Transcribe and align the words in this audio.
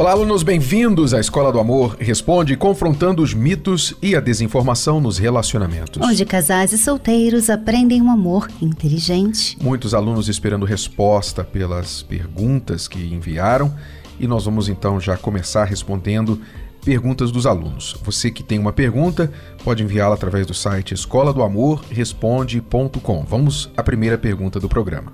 Olá, 0.00 0.12
alunos, 0.12 0.42
bem-vindos 0.42 1.12
à 1.12 1.20
Escola 1.20 1.52
do 1.52 1.60
Amor 1.60 1.94
Responde, 2.00 2.56
confrontando 2.56 3.22
os 3.22 3.34
mitos 3.34 3.94
e 4.00 4.16
a 4.16 4.20
desinformação 4.20 4.98
nos 4.98 5.18
relacionamentos. 5.18 6.00
Onde 6.02 6.24
casais 6.24 6.72
e 6.72 6.78
solteiros 6.78 7.50
aprendem 7.50 8.00
um 8.00 8.10
amor 8.10 8.48
inteligente. 8.62 9.58
Muitos 9.60 9.92
alunos 9.92 10.26
esperando 10.26 10.64
resposta 10.64 11.44
pelas 11.44 12.00
perguntas 12.02 12.88
que 12.88 12.98
enviaram 13.12 13.76
e 14.18 14.26
nós 14.26 14.46
vamos 14.46 14.70
então 14.70 14.98
já 14.98 15.18
começar 15.18 15.64
respondendo 15.64 16.40
perguntas 16.82 17.30
dos 17.30 17.44
alunos. 17.44 17.94
Você 18.02 18.30
que 18.30 18.42
tem 18.42 18.58
uma 18.58 18.72
pergunta, 18.72 19.30
pode 19.62 19.82
enviá-la 19.82 20.14
através 20.14 20.46
do 20.46 20.54
site 20.54 20.94
escola 20.94 21.30
do 21.30 21.42
amor 21.42 21.84
responde.com. 21.90 23.22
Vamos 23.28 23.70
à 23.76 23.82
primeira 23.82 24.16
pergunta 24.16 24.58
do 24.58 24.66
programa. 24.66 25.12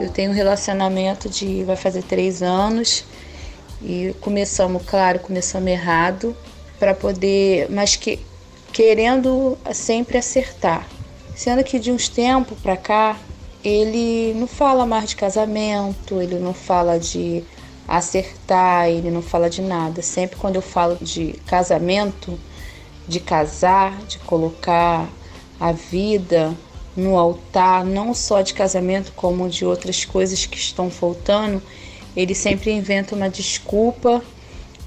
Eu 0.00 0.10
tenho 0.12 0.32
um 0.32 0.34
relacionamento 0.34 1.28
de 1.28 1.62
vai 1.62 1.76
fazer 1.76 2.02
três 2.02 2.42
anos 2.42 3.04
e 3.82 4.14
começamos, 4.20 4.82
claro, 4.84 5.18
começamos 5.18 5.70
errado 5.70 6.36
para 6.78 6.94
poder, 6.94 7.70
mas 7.70 7.96
que 7.96 8.18
querendo 8.72 9.56
sempre 9.72 10.18
acertar. 10.18 10.86
Sendo 11.34 11.64
que 11.64 11.78
de 11.78 11.90
uns 11.90 12.08
tempos 12.08 12.58
para 12.58 12.76
cá, 12.76 13.16
ele 13.64 14.34
não 14.34 14.46
fala 14.46 14.84
mais 14.84 15.10
de 15.10 15.16
casamento, 15.16 16.20
ele 16.20 16.38
não 16.38 16.52
fala 16.52 16.98
de 16.98 17.42
acertar, 17.86 18.88
ele 18.88 19.10
não 19.10 19.22
fala 19.22 19.48
de 19.48 19.62
nada. 19.62 20.02
Sempre 20.02 20.36
quando 20.36 20.56
eu 20.56 20.62
falo 20.62 20.96
de 21.00 21.32
casamento, 21.46 22.38
de 23.06 23.20
casar, 23.20 23.96
de 24.06 24.18
colocar 24.20 25.08
a 25.58 25.72
vida 25.72 26.54
no 26.96 27.18
altar, 27.18 27.84
não 27.84 28.14
só 28.14 28.40
de 28.42 28.54
casamento, 28.54 29.12
como 29.16 29.48
de 29.48 29.64
outras 29.64 30.04
coisas 30.04 30.46
que 30.46 30.56
estão 30.56 30.90
faltando, 30.90 31.62
ele 32.16 32.34
sempre 32.34 32.70
inventa 32.70 33.14
uma 33.14 33.28
desculpa 33.28 34.22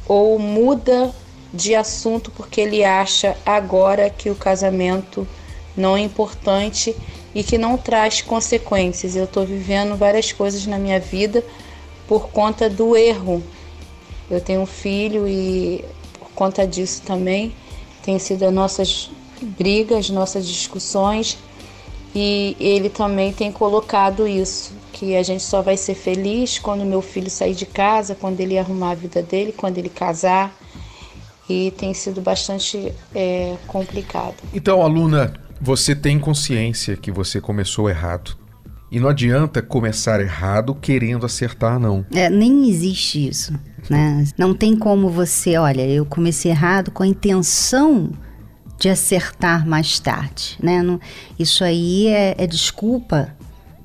ou 0.08 0.40
muda 0.40 1.14
de 1.54 1.76
assunto 1.76 2.32
porque 2.32 2.62
ele 2.62 2.84
acha 2.84 3.36
agora 3.46 4.10
que 4.10 4.30
o 4.30 4.36
casamento 4.36 5.28
não 5.76 5.96
é 5.96 6.02
importante 6.02 6.96
e 7.36 7.44
que 7.44 7.58
não 7.58 7.78
traz 7.78 8.22
consequências. 8.22 9.16
Eu 9.16 9.26
estou 9.26 9.46
vivendo 9.46 9.96
várias 9.96 10.32
coisas 10.32 10.66
na 10.66 10.78
minha 10.78 11.00
vida 11.00 11.44
por 12.08 12.30
conta 12.30 12.70
do 12.70 12.96
erro. 12.96 13.44
Eu 14.30 14.42
tenho 14.42 14.62
um 14.62 14.66
filho 14.66 15.28
e 15.28 15.84
por 16.20 16.30
conta 16.32 16.66
disso 16.66 17.02
também 17.06 17.54
tem 18.04 18.18
sido 18.20 18.44
as 18.44 18.54
nossas 18.54 19.10
brigas, 19.42 20.10
nossas 20.10 20.48
discussões 20.48 21.38
e 22.20 22.58
ele 22.60 22.90
também 22.90 23.32
tem 23.32 23.52
colocado 23.52 24.28
isso 24.28 24.74
que 24.92 25.16
a 25.16 25.22
gente 25.22 25.44
só 25.44 25.62
vai 25.62 25.78
ser 25.78 25.94
feliz 25.94 26.58
quando 26.58 26.84
meu 26.84 27.00
filho 27.00 27.30
sair 27.30 27.54
de 27.54 27.68
casa, 27.68 28.16
quando 28.16 28.40
ele 28.40 28.58
arrumar 28.58 28.92
a 28.92 28.96
vida 28.96 29.22
dele, 29.22 29.54
quando 29.56 29.78
ele 29.78 29.88
casar. 29.88 30.52
E 31.48 31.70
tem 31.78 31.94
sido 31.94 32.20
bastante 32.20 32.92
é, 33.14 33.56
complicado. 33.68 34.34
Então, 34.52 34.82
aluna, 34.82 35.32
você 35.62 35.96
tem 35.96 36.18
consciência 36.18 36.98
que 36.98 37.12
você 37.12 37.40
começou 37.40 37.88
errado. 37.88 38.36
E 38.92 39.00
não 39.00 39.10
adianta 39.10 39.62
começar 39.62 40.20
errado 40.20 40.74
querendo 40.74 41.24
acertar, 41.24 41.80
não. 41.80 42.04
É, 42.12 42.32
nem 42.32 42.68
existe 42.68 43.28
isso. 43.28 43.54
Né? 43.88 44.26
Não 44.36 44.56
tem 44.56 44.76
como 44.76 45.08
você, 45.08 45.56
olha, 45.56 45.88
eu 45.88 46.04
comecei 46.04 46.50
errado 46.50 46.90
com 46.90 47.04
a 47.04 47.08
intenção 47.08 48.10
de 48.78 48.90
acertar 48.90 49.68
mais 49.68 50.00
tarde. 50.00 50.58
Né? 50.62 50.82
Não, 50.82 51.00
isso 51.38 51.64
aí 51.64 52.08
é, 52.08 52.36
é 52.38 52.48
desculpa 52.48 53.36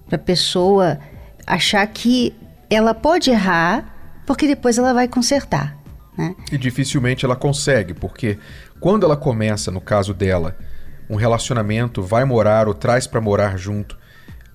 para 0.06 0.16
a 0.16 0.18
pessoa 0.18 0.98
achar 1.46 1.86
que 1.86 2.34
ela 2.68 2.94
pode 2.94 3.30
errar 3.30 4.22
porque 4.26 4.46
depois 4.46 4.78
ela 4.78 4.92
vai 4.92 5.08
consertar. 5.08 5.76
Né? 6.16 6.34
E 6.50 6.58
dificilmente 6.58 7.24
ela 7.24 7.36
consegue, 7.36 7.94
porque 7.94 8.38
quando 8.80 9.04
ela 9.04 9.16
começa, 9.16 9.70
no 9.70 9.80
caso 9.80 10.12
dela, 10.12 10.56
um 11.08 11.16
relacionamento, 11.16 12.02
vai 12.02 12.24
morar 12.24 12.68
ou 12.68 12.74
traz 12.74 13.06
para 13.06 13.20
morar 13.20 13.56
junto 13.56 13.98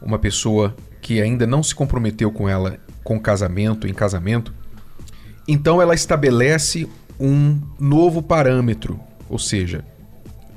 uma 0.02 0.20
pessoa 0.20 0.76
que 1.02 1.22
ainda 1.22 1.48
não 1.48 1.64
se 1.64 1.74
comprometeu 1.74 2.32
com 2.32 2.48
ela 2.48 2.78
com 3.04 3.20
casamento, 3.20 3.88
em 3.88 3.94
casamento, 3.94 4.54
então 5.48 5.82
ela 5.82 5.96
estabelece 5.96 6.88
um 7.20 7.60
novo 7.80 8.22
parâmetro, 8.22 9.00
ou 9.30 9.40
seja, 9.40 9.84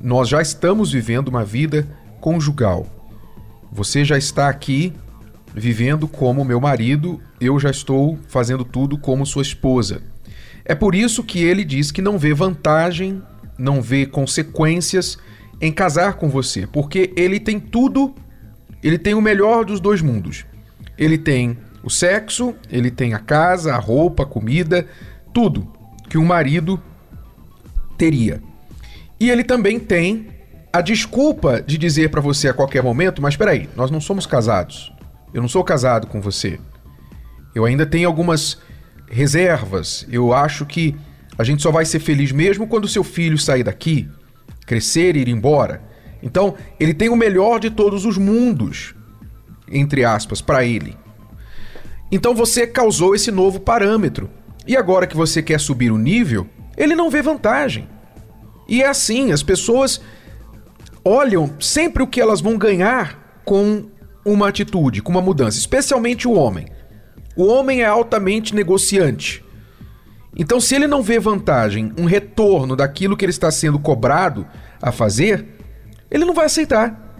nós 0.00 0.28
já 0.28 0.40
estamos 0.40 0.92
vivendo 0.92 1.28
uma 1.28 1.44
vida 1.44 1.86
conjugal. 2.20 2.86
Você 3.70 4.04
já 4.04 4.16
está 4.16 4.48
aqui 4.48 4.92
vivendo 5.54 6.08
como 6.08 6.44
meu 6.44 6.60
marido, 6.60 7.20
eu 7.40 7.58
já 7.58 7.70
estou 7.70 8.18
fazendo 8.28 8.64
tudo 8.64 8.96
como 8.96 9.26
sua 9.26 9.42
esposa. 9.42 10.02
É 10.64 10.74
por 10.74 10.94
isso 10.94 11.24
que 11.24 11.42
ele 11.42 11.64
diz 11.64 11.90
que 11.90 12.00
não 12.00 12.18
vê 12.18 12.32
vantagem, 12.32 13.22
não 13.58 13.82
vê 13.82 14.06
consequências 14.06 15.18
em 15.60 15.72
casar 15.72 16.14
com 16.14 16.28
você, 16.28 16.66
porque 16.66 17.12
ele 17.16 17.38
tem 17.38 17.60
tudo, 17.60 18.14
ele 18.82 18.98
tem 18.98 19.14
o 19.14 19.20
melhor 19.20 19.64
dos 19.64 19.80
dois 19.80 20.00
mundos. 20.00 20.46
Ele 20.96 21.18
tem 21.18 21.58
o 21.82 21.90
sexo, 21.90 22.54
ele 22.70 22.90
tem 22.90 23.14
a 23.14 23.18
casa, 23.18 23.74
a 23.74 23.78
roupa, 23.78 24.22
a 24.22 24.26
comida, 24.26 24.86
tudo 25.32 25.70
que 26.08 26.18
um 26.18 26.24
marido 26.24 26.80
teria. 27.98 28.42
E 29.20 29.30
ele 29.30 29.44
também 29.44 29.78
tem 29.78 30.28
a 30.72 30.80
desculpa 30.80 31.60
de 31.60 31.76
dizer 31.76 32.10
para 32.10 32.22
você 32.22 32.48
a 32.48 32.54
qualquer 32.54 32.82
momento, 32.82 33.20
mas 33.20 33.34
espera 33.34 33.50
aí, 33.50 33.68
nós 33.76 33.90
não 33.90 34.00
somos 34.00 34.24
casados. 34.24 34.92
Eu 35.34 35.42
não 35.42 35.48
sou 35.48 35.62
casado 35.62 36.06
com 36.06 36.20
você. 36.20 36.58
Eu 37.54 37.66
ainda 37.66 37.84
tenho 37.84 38.08
algumas 38.08 38.58
reservas. 39.08 40.06
Eu 40.10 40.32
acho 40.32 40.64
que 40.64 40.96
a 41.36 41.44
gente 41.44 41.62
só 41.62 41.70
vai 41.70 41.84
ser 41.84 42.00
feliz 42.00 42.32
mesmo 42.32 42.66
quando 42.66 42.88
seu 42.88 43.04
filho 43.04 43.36
sair 43.36 43.62
daqui, 43.62 44.08
crescer 44.66 45.16
e 45.16 45.20
ir 45.20 45.28
embora. 45.28 45.82
Então, 46.22 46.54
ele 46.78 46.94
tem 46.94 47.08
o 47.08 47.16
melhor 47.16 47.60
de 47.60 47.70
todos 47.70 48.04
os 48.06 48.16
mundos, 48.16 48.94
entre 49.70 50.04
aspas, 50.04 50.40
para 50.40 50.64
ele. 50.64 50.96
Então 52.12 52.34
você 52.34 52.66
causou 52.66 53.14
esse 53.14 53.30
novo 53.30 53.60
parâmetro. 53.60 54.28
E 54.66 54.76
agora 54.76 55.06
que 55.06 55.16
você 55.16 55.42
quer 55.42 55.60
subir 55.60 55.92
o 55.92 55.98
nível, 55.98 56.46
ele 56.76 56.94
não 56.94 57.10
vê 57.10 57.22
vantagem. 57.22 57.88
E 58.70 58.82
é 58.82 58.86
assim, 58.86 59.32
as 59.32 59.42
pessoas 59.42 60.00
olham 61.04 61.52
sempre 61.58 62.04
o 62.04 62.06
que 62.06 62.20
elas 62.20 62.40
vão 62.40 62.56
ganhar 62.56 63.42
com 63.44 63.86
uma 64.24 64.48
atitude, 64.48 65.02
com 65.02 65.10
uma 65.10 65.20
mudança, 65.20 65.58
especialmente 65.58 66.28
o 66.28 66.32
homem. 66.32 66.66
O 67.36 67.46
homem 67.46 67.82
é 67.82 67.86
altamente 67.86 68.54
negociante. 68.54 69.44
Então, 70.36 70.60
se 70.60 70.76
ele 70.76 70.86
não 70.86 71.02
vê 71.02 71.18
vantagem, 71.18 71.92
um 71.98 72.04
retorno 72.04 72.76
daquilo 72.76 73.16
que 73.16 73.24
ele 73.24 73.32
está 73.32 73.50
sendo 73.50 73.78
cobrado 73.78 74.46
a 74.80 74.92
fazer, 74.92 75.46
ele 76.08 76.24
não 76.24 76.34
vai 76.34 76.46
aceitar. 76.46 77.10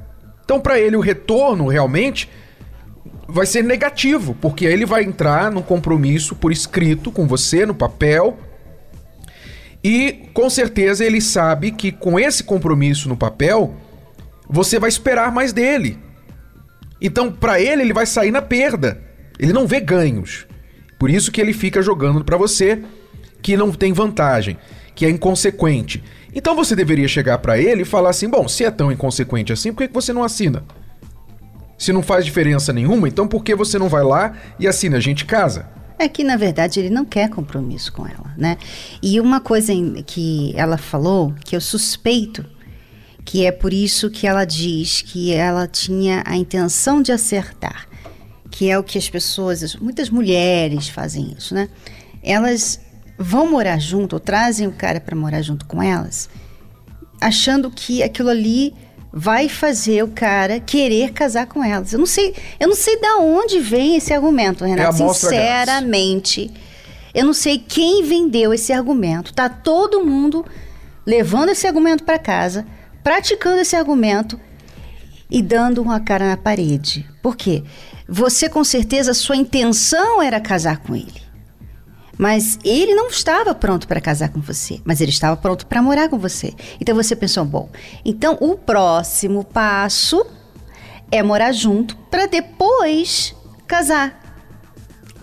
Então, 0.45 0.61
para 0.61 0.79
ele, 0.79 0.97
o 0.97 1.01
retorno 1.01 1.67
realmente 1.67 2.31
vai 3.27 3.47
ser 3.47 3.65
negativo, 3.65 4.37
porque 4.41 4.67
aí 4.67 4.73
ele 4.73 4.87
vai 4.87 5.03
entrar 5.03 5.51
num 5.51 5.63
compromisso 5.63 6.37
por 6.37 6.53
escrito 6.53 7.11
com 7.11 7.27
você, 7.27 7.67
no 7.67 7.75
papel. 7.75 8.39
E 9.83 10.29
com 10.35 10.51
certeza 10.51 11.05
ele 11.05 11.21
sabe 11.21 11.71
que 11.71 11.91
com 11.91 12.19
esse 12.19 12.45
compromisso 12.45 13.09
no 13.09 13.17
papel, 13.17 13.75
você 14.49 14.79
vai 14.79 14.89
esperar 14.89 15.33
mais 15.33 15.53
dele. 15.53 15.99
Então, 17.01 17.33
para 17.33 17.61
ele, 17.61 17.83
ele 17.83 17.93
vai 17.95 18.05
sair 18.05 18.31
na 18.31 18.43
perda. 18.43 19.01
Ele 19.39 19.53
não 19.53 19.67
vê 19.67 19.81
ganhos. 19.81 20.47
Por 20.99 21.09
isso 21.09 21.33
que 21.33 21.41
ele 21.41 21.55
fica 21.55 21.81
jogando 21.81 22.23
para 22.23 22.37
você 22.37 22.83
que 23.41 23.57
não 23.57 23.73
tem 23.73 23.93
vantagem, 23.93 24.59
que 24.95 25.07
é 25.07 25.09
inconsequente. 25.09 26.05
Então 26.35 26.55
você 26.55 26.77
deveria 26.77 27.09
chegar 27.09 27.39
para 27.39 27.59
ele 27.59 27.83
e 27.83 27.87
falar 27.87 28.11
assim: 28.11 28.29
bom, 28.29 28.47
se 28.47 28.65
é 28.65 28.71
tão 28.71 28.93
inconsequente 28.93 29.53
assim, 29.53 29.73
por 29.73 29.87
que 29.87 29.95
você 29.95 30.13
não 30.13 30.23
assina? 30.23 30.63
Se 31.79 31.93
não 31.93 32.03
faz 32.03 32.27
diferença 32.27 32.73
nenhuma, 32.73 33.09
então 33.09 33.27
por 33.27 33.43
que 33.43 33.55
você 33.55 33.79
não 33.79 33.89
vai 33.89 34.05
lá 34.05 34.35
e 34.59 34.69
assina? 34.69 34.99
A 34.99 35.01
gente 35.01 35.25
casa. 35.25 35.71
É 36.03 36.09
que, 36.09 36.25
na 36.25 36.37
verdade, 36.37 36.81
ele 36.81 36.89
não 36.89 37.05
quer 37.05 37.29
compromisso 37.29 37.93
com 37.93 38.07
ela, 38.07 38.35
né? 38.35 38.57
E 39.03 39.21
uma 39.21 39.39
coisa 39.39 39.71
que 40.07 40.55
ela 40.57 40.79
falou, 40.79 41.35
que 41.45 41.55
eu 41.55 41.61
suspeito 41.61 42.43
que 43.23 43.45
é 43.45 43.53
por 43.53 43.73
isso 43.73 44.11
que 44.11 44.27
ela 44.27 44.45
diz 44.45 45.03
que 45.03 45.33
ela 45.33 45.69
tinha 45.69 46.23
a 46.27 46.37
intenção 46.37 47.03
de 47.03 47.13
acertar, 47.13 47.87
que 48.51 48.71
é 48.71 48.79
o 48.79 48.83
que 48.83 48.99
as 48.99 49.09
pessoas, 49.09 49.77
muitas 49.77 50.11
mulheres 50.11 50.89
fazem 50.89 51.35
isso, 51.37 51.55
né? 51.55 51.69
Elas 52.23 52.81
vão 53.19 53.51
morar 53.51 53.79
junto, 53.79 54.15
ou 54.15 54.21
trazem 54.21 54.67
o 54.67 54.73
cara 54.73 55.01
para 55.01 55.15
morar 55.15 55.43
junto 55.43 55.67
com 55.67 55.83
elas, 55.83 56.29
achando 57.21 57.71
que 57.71 58.03
aquilo 58.03 58.31
ali 58.31 58.75
vai 59.13 59.49
fazer 59.49 60.03
o 60.05 60.09
cara 60.09 60.61
querer 60.61 61.13
casar 61.13 61.47
com 61.47 61.63
elas. 61.63 61.93
Eu 61.93 61.99
não 61.99 62.07
sei, 62.07 62.35
eu 62.59 62.69
não 62.69 62.77
sei 62.77 63.01
da 63.01 63.17
onde 63.17 63.59
vem 63.59 63.97
esse 63.97 64.13
argumento, 64.13 64.65
Renato. 64.65 65.03
É 65.03 65.09
Sinceramente, 65.09 66.51
eu 67.15 67.25
não 67.25 67.33
sei 67.33 67.59
quem 67.59 68.05
vendeu 68.05 68.53
esse 68.55 68.73
argumento. 68.73 69.35
Tá 69.35 69.49
todo 69.49 70.05
mundo 70.05 70.45
levando 71.05 71.51
esse 71.51 71.67
argumento 71.67 72.05
para 72.05 72.19
casa, 72.19 72.67
praticando 73.03 73.61
esse 73.61 73.75
argumento 73.75 74.39
e 75.31 75.43
dando 75.43 75.83
uma 75.83 76.01
cara 76.01 76.29
na 76.29 76.37
parede. 76.37 77.09
Por 77.23 77.37
quê? 77.37 77.65
Você 78.09 78.49
com 78.49 78.65
certeza 78.65 79.15
sua 79.15 79.37
intenção 79.37 80.21
era 80.21 80.41
casar 80.41 80.79
com 80.79 80.95
ele. 80.95 81.30
Mas 82.21 82.59
ele 82.63 82.95
não 82.95 83.09
estava 83.09 83.55
pronto 83.55 83.89
para 83.89 83.99
casar 83.99 84.29
com 84.29 84.43
você, 84.43 84.79
mas 84.85 85.01
ele 85.01 85.11
estava 85.11 85.39
pronto 85.39 85.67
para 85.67 85.81
morar 85.81 86.07
com 86.11 86.19
você. 86.19 86.53
Então 86.79 86.95
você 86.95 87.17
pensou, 87.17 87.47
bom, 87.47 87.71
então 88.05 88.37
o 88.43 88.59
próximo 88.59 89.43
passo 89.43 90.27
é 91.11 91.23
morar 91.23 91.51
junto 91.53 91.97
para 92.11 92.27
depois 92.27 93.35
casar. 93.67 94.21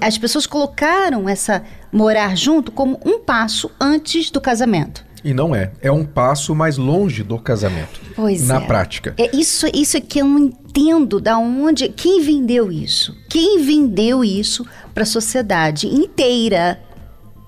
As 0.02 0.18
pessoas 0.18 0.48
colocaram 0.48 1.30
essa 1.30 1.64
morar 1.92 2.36
junto 2.36 2.72
como 2.72 3.00
um 3.06 3.20
passo 3.20 3.70
antes 3.80 4.32
do 4.32 4.42
casamento. 4.42 5.06
E 5.24 5.36
não 5.36 5.56
é. 5.56 5.74
É 5.84 5.92
um 5.92 6.04
passo 6.04 6.56
mais 6.56 6.78
longe 6.78 7.22
do 7.22 7.38
casamento. 7.38 8.02
Pois 8.16 8.48
na 8.48 8.60
é. 8.60 8.66
prática. 8.66 9.14
É 9.20 9.36
isso, 9.38 9.68
isso 9.72 9.98
é 9.98 10.02
que 10.02 10.18
eu 10.20 10.26
não 10.26 10.40
entendo 10.40 11.20
da 11.20 11.38
onde. 11.38 11.90
Quem 11.90 12.24
vendeu 12.24 12.72
isso? 12.72 13.16
Quem 13.30 13.64
vendeu 13.64 14.24
isso 14.24 14.66
para 14.96 15.04
a 15.04 15.06
sociedade 15.06 15.86
inteira? 15.86 16.87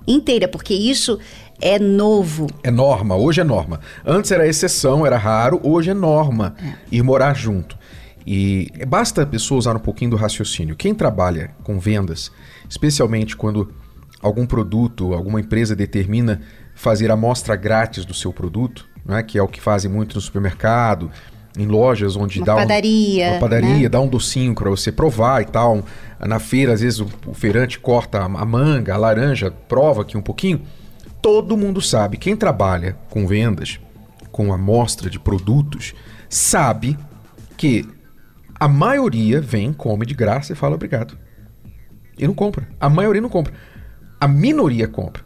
Inteira, 0.08 0.48
porque 0.48 0.74
isso 0.74 1.20
é 1.62 1.78
novo. 1.78 2.48
É 2.64 2.72
norma, 2.72 3.16
hoje 3.16 3.42
é 3.42 3.44
norma. 3.44 3.80
Antes 4.06 4.32
era 4.32 4.48
exceção, 4.48 5.06
era 5.06 5.18
raro, 5.18 5.60
hoje 5.64 5.92
é 5.92 5.94
norma 5.94 6.56
é. 6.64 6.76
ir 6.92 7.04
morar 7.04 7.36
junto. 7.36 7.78
E 8.26 8.72
basta 8.88 9.24
a 9.24 9.26
pessoa 9.26 9.58
usar 9.58 9.76
um 9.76 9.80
pouquinho 9.80 10.12
do 10.12 10.18
raciocínio. 10.18 10.76
Quem 10.76 10.94
trabalha 10.94 11.52
com 11.64 11.80
vendas, 11.80 12.32
especialmente 12.70 13.36
quando 13.36 13.74
algum 14.22 14.46
produto, 14.46 15.14
alguma 15.14 15.40
empresa 15.40 15.76
determina 15.76 16.42
fazer 16.76 17.12
amostra 17.12 17.56
grátis 17.56 18.06
do 18.06 18.14
seu 18.14 18.32
produto, 18.32 18.88
né, 19.06 19.24
que 19.24 19.38
é 19.38 19.42
o 19.42 19.48
que 19.48 19.60
fazem 19.60 19.90
muito 19.90 20.16
no 20.16 20.22
supermercado, 20.22 21.10
em 21.58 21.66
lojas 21.66 22.16
onde 22.16 22.40
uma 22.40 22.46
dá 22.46 22.56
padaria, 22.56 23.28
um, 23.28 23.32
uma 23.32 23.40
padaria, 23.40 23.84
né? 23.84 23.90
dá 23.90 24.00
um 24.00 24.08
docinho 24.08 24.54
para 24.54 24.70
você 24.70 24.92
provar 24.92 25.42
e 25.42 25.46
tal. 25.46 25.84
Na 26.20 26.40
feira, 26.40 26.74
às 26.74 26.82
vezes 26.82 27.00
o, 27.00 27.08
o 27.26 27.34
feirante 27.34 27.80
corta 27.80 28.20
a, 28.20 28.26
a 28.26 28.46
manga, 28.46 28.94
a 28.94 28.98
laranja, 28.98 29.52
prova 29.68 30.02
aqui 30.02 30.18
um 30.18 30.22
pouquinho. 30.22 30.62
Todo 31.22 31.58
mundo 31.58 31.82
sabe, 31.82 32.18
quem 32.18 32.36
trabalha 32.36 32.98
com 33.10 33.28
vendas, 33.28 33.80
com 34.32 34.54
amostra 34.54 35.10
de 35.10 35.20
produtos, 35.20 35.94
sabe 36.30 36.98
que 37.58 37.86
a 38.60 38.68
maioria 38.68 39.42
vem, 39.42 39.74
come 39.74 40.06
de 40.06 40.14
graça 40.14 40.54
e 40.54 40.56
fala 40.56 40.76
obrigado. 40.76 41.18
E 42.18 42.28
não 42.28 42.34
compra. 42.34 42.68
A 42.80 42.90
maioria 42.90 43.22
não 43.22 43.30
compra. 43.30 43.54
A 44.20 44.28
minoria 44.28 44.88
compra. 44.88 45.24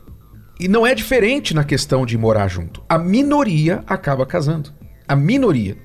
E 0.60 0.68
não 0.68 0.86
é 0.86 0.94
diferente 0.94 1.54
na 1.54 1.64
questão 1.64 2.06
de 2.06 2.16
morar 2.18 2.48
junto. 2.48 2.84
A 2.88 2.98
minoria 3.00 3.84
acaba 3.88 4.26
casando. 4.26 4.72
A 5.08 5.16
minoria. 5.16 5.76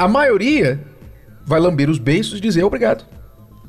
A 0.00 0.08
maioria 0.08 0.80
vai 1.44 1.60
lamber 1.60 1.90
os 1.90 1.98
beiços 1.98 2.38
e 2.38 2.40
dizer 2.40 2.64
obrigado. 2.64 3.04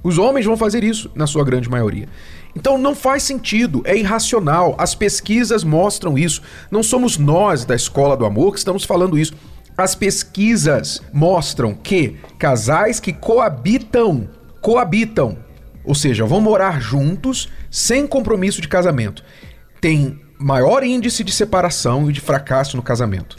Os 0.01 0.18
homens 0.18 0.45
vão 0.45 0.56
fazer 0.56 0.81
isso, 0.81 1.12
na 1.13 1.28
sua 1.28 1.44
grande 1.44 1.69
maioria. 1.69 2.07
Então 2.56 2.78
não 2.78 2.95
faz 2.95 3.24
sentido, 3.24 3.81
é 3.83 3.98
irracional. 3.98 4.74
As 4.78 4.95
pesquisas 4.95 5.62
mostram 5.66 6.18
isso. 6.18 6.42
Não 6.72 6.81
somos 6.81 7.18
nós 7.18 7.66
da 7.66 7.75
escola 7.75 8.16
do 8.16 8.25
amor 8.25 8.54
que 8.54 8.60
estamos 8.60 8.86
falando 8.86 9.19
isso. 9.19 9.33
As 9.78 9.94
pesquisas 9.94 11.01
mostram 11.12 11.74
que 11.74 12.16
casais 12.39 12.98
que 12.98 13.12
coabitam, 13.12 14.30
coabitam, 14.62 15.38
ou 15.83 15.94
seja, 15.94 16.25
vão 16.25 16.39
morar 16.39 16.80
juntos 16.80 17.50
sem 17.69 18.07
compromisso 18.07 18.62
de 18.62 18.69
casamento, 18.69 19.22
têm 19.81 20.18
maior 20.39 20.81
índice 20.81 21.25
de 21.25 21.31
separação 21.33 22.10
e 22.10 22.13
de 22.13 22.22
fracasso 22.22 22.78
no 22.78 22.83
casamento. 22.83 23.36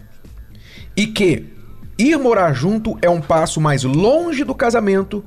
E 0.94 1.06
que 1.06 1.61
Ir 1.98 2.16
morar 2.18 2.52
junto 2.52 2.98
é 3.02 3.08
um 3.08 3.20
passo 3.20 3.60
mais 3.60 3.84
longe 3.84 4.44
do 4.44 4.54
casamento 4.54 5.24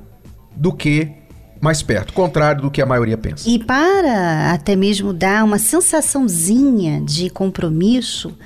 do 0.54 0.72
que 0.72 1.12
mais 1.60 1.82
perto, 1.82 2.12
contrário 2.12 2.62
do 2.62 2.70
que 2.70 2.82
a 2.82 2.86
maioria 2.86 3.16
pensa. 3.16 3.48
E 3.48 3.58
para 3.58 4.52
até 4.52 4.76
mesmo 4.76 5.12
dar 5.12 5.44
uma 5.44 5.58
sensaçãozinha 5.58 7.00
de 7.00 7.30
compromisso 7.30 8.36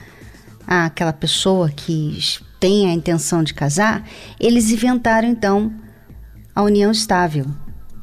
àquela 0.66 1.12
pessoa 1.12 1.68
que 1.70 2.18
tem 2.60 2.88
a 2.88 2.92
intenção 2.92 3.42
de 3.42 3.54
casar, 3.54 4.06
eles 4.38 4.70
inventaram 4.70 5.28
então 5.28 5.72
a 6.54 6.62
união 6.62 6.92
estável. 6.92 7.46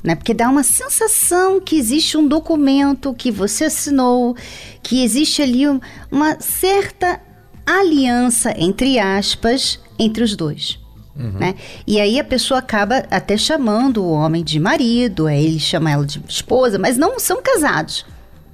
Né? 0.04 0.16
Porque 0.16 0.34
dá 0.34 0.50
uma 0.50 0.64
sensação 0.64 1.60
que 1.60 1.78
existe 1.78 2.18
um 2.18 2.28
documento 2.28 3.14
que 3.14 3.32
você 3.32 3.66
assinou, 3.66 4.36
que 4.82 5.04
existe 5.04 5.42
ali 5.42 5.64
uma 6.12 6.40
certa 6.40 7.20
aliança, 7.66 8.54
entre 8.58 9.00
aspas, 9.00 9.80
entre 9.98 10.24
os 10.24 10.36
dois. 10.36 10.80
Uhum. 11.16 11.32
Né? 11.40 11.56
E 11.86 12.00
aí 12.00 12.20
a 12.20 12.24
pessoa 12.24 12.60
acaba 12.60 13.04
até 13.10 13.36
chamando 13.38 14.04
o 14.04 14.12
homem 14.12 14.44
de 14.44 14.60
marido, 14.60 15.26
aí 15.26 15.46
ele 15.46 15.60
chama 15.60 15.92
ela 15.92 16.06
de 16.06 16.22
esposa, 16.28 16.78
mas 16.78 16.98
não 16.98 17.20
são 17.20 17.42
casados. 17.42 18.06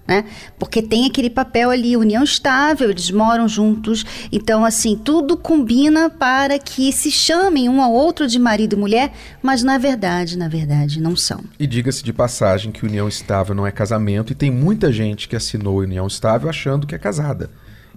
Né? 0.05 0.25
Porque 0.59 0.81
tem 0.81 1.05
aquele 1.05 1.29
papel 1.29 1.69
ali, 1.69 1.95
união 1.95 2.23
estável, 2.23 2.89
eles 2.89 3.09
moram 3.09 3.47
juntos. 3.47 4.05
Então, 4.31 4.65
assim, 4.65 4.97
tudo 4.97 5.37
combina 5.37 6.09
para 6.09 6.59
que 6.59 6.91
se 6.91 7.09
chamem 7.09 7.69
um 7.69 7.81
ao 7.81 7.91
outro 7.91 8.27
de 8.27 8.37
marido 8.37 8.75
e 8.75 8.79
mulher, 8.79 9.13
mas 9.41 9.63
na 9.63 9.77
verdade, 9.77 10.37
na 10.37 10.49
verdade, 10.49 10.99
não 10.99 11.15
são. 11.15 11.41
E 11.57 11.65
diga-se 11.65 12.03
de 12.03 12.11
passagem 12.11 12.71
que 12.71 12.85
união 12.85 13.07
estável 13.07 13.55
não 13.55 13.65
é 13.65 13.71
casamento, 13.71 14.33
e 14.33 14.35
tem 14.35 14.51
muita 14.51 14.91
gente 14.91 15.27
que 15.27 15.37
assinou 15.37 15.77
união 15.77 16.05
estável 16.05 16.49
achando 16.49 16.85
que 16.85 16.95
é 16.95 16.99
casada. 16.99 17.49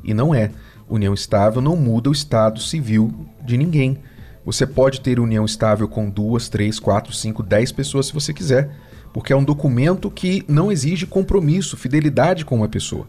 E 0.05 0.15
não 0.15 0.33
é. 0.33 0.53
União 0.89 1.13
estável 1.13 1.61
não 1.61 1.77
muda 1.77 2.09
o 2.09 2.13
estado 2.13 2.61
civil 2.61 3.13
de 3.45 3.57
ninguém. 3.57 3.99
Você 4.45 4.65
pode 4.65 5.01
ter 5.01 5.19
união 5.19 5.45
estável 5.45 5.89
com 5.89 6.09
duas, 6.09 6.49
três, 6.49 6.79
quatro, 6.79 7.13
cinco, 7.13 7.43
dez 7.43 7.73
pessoas 7.73 8.07
se 8.07 8.13
você 8.15 8.33
quiser, 8.33 8.71
porque 9.13 9.33
é 9.33 9.37
um 9.37 9.43
documento 9.43 10.09
que 10.09 10.45
não 10.47 10.71
exige 10.71 11.05
compromisso, 11.05 11.77
fidelidade 11.77 12.45
com 12.45 12.57
uma 12.57 12.69
pessoa. 12.69 13.09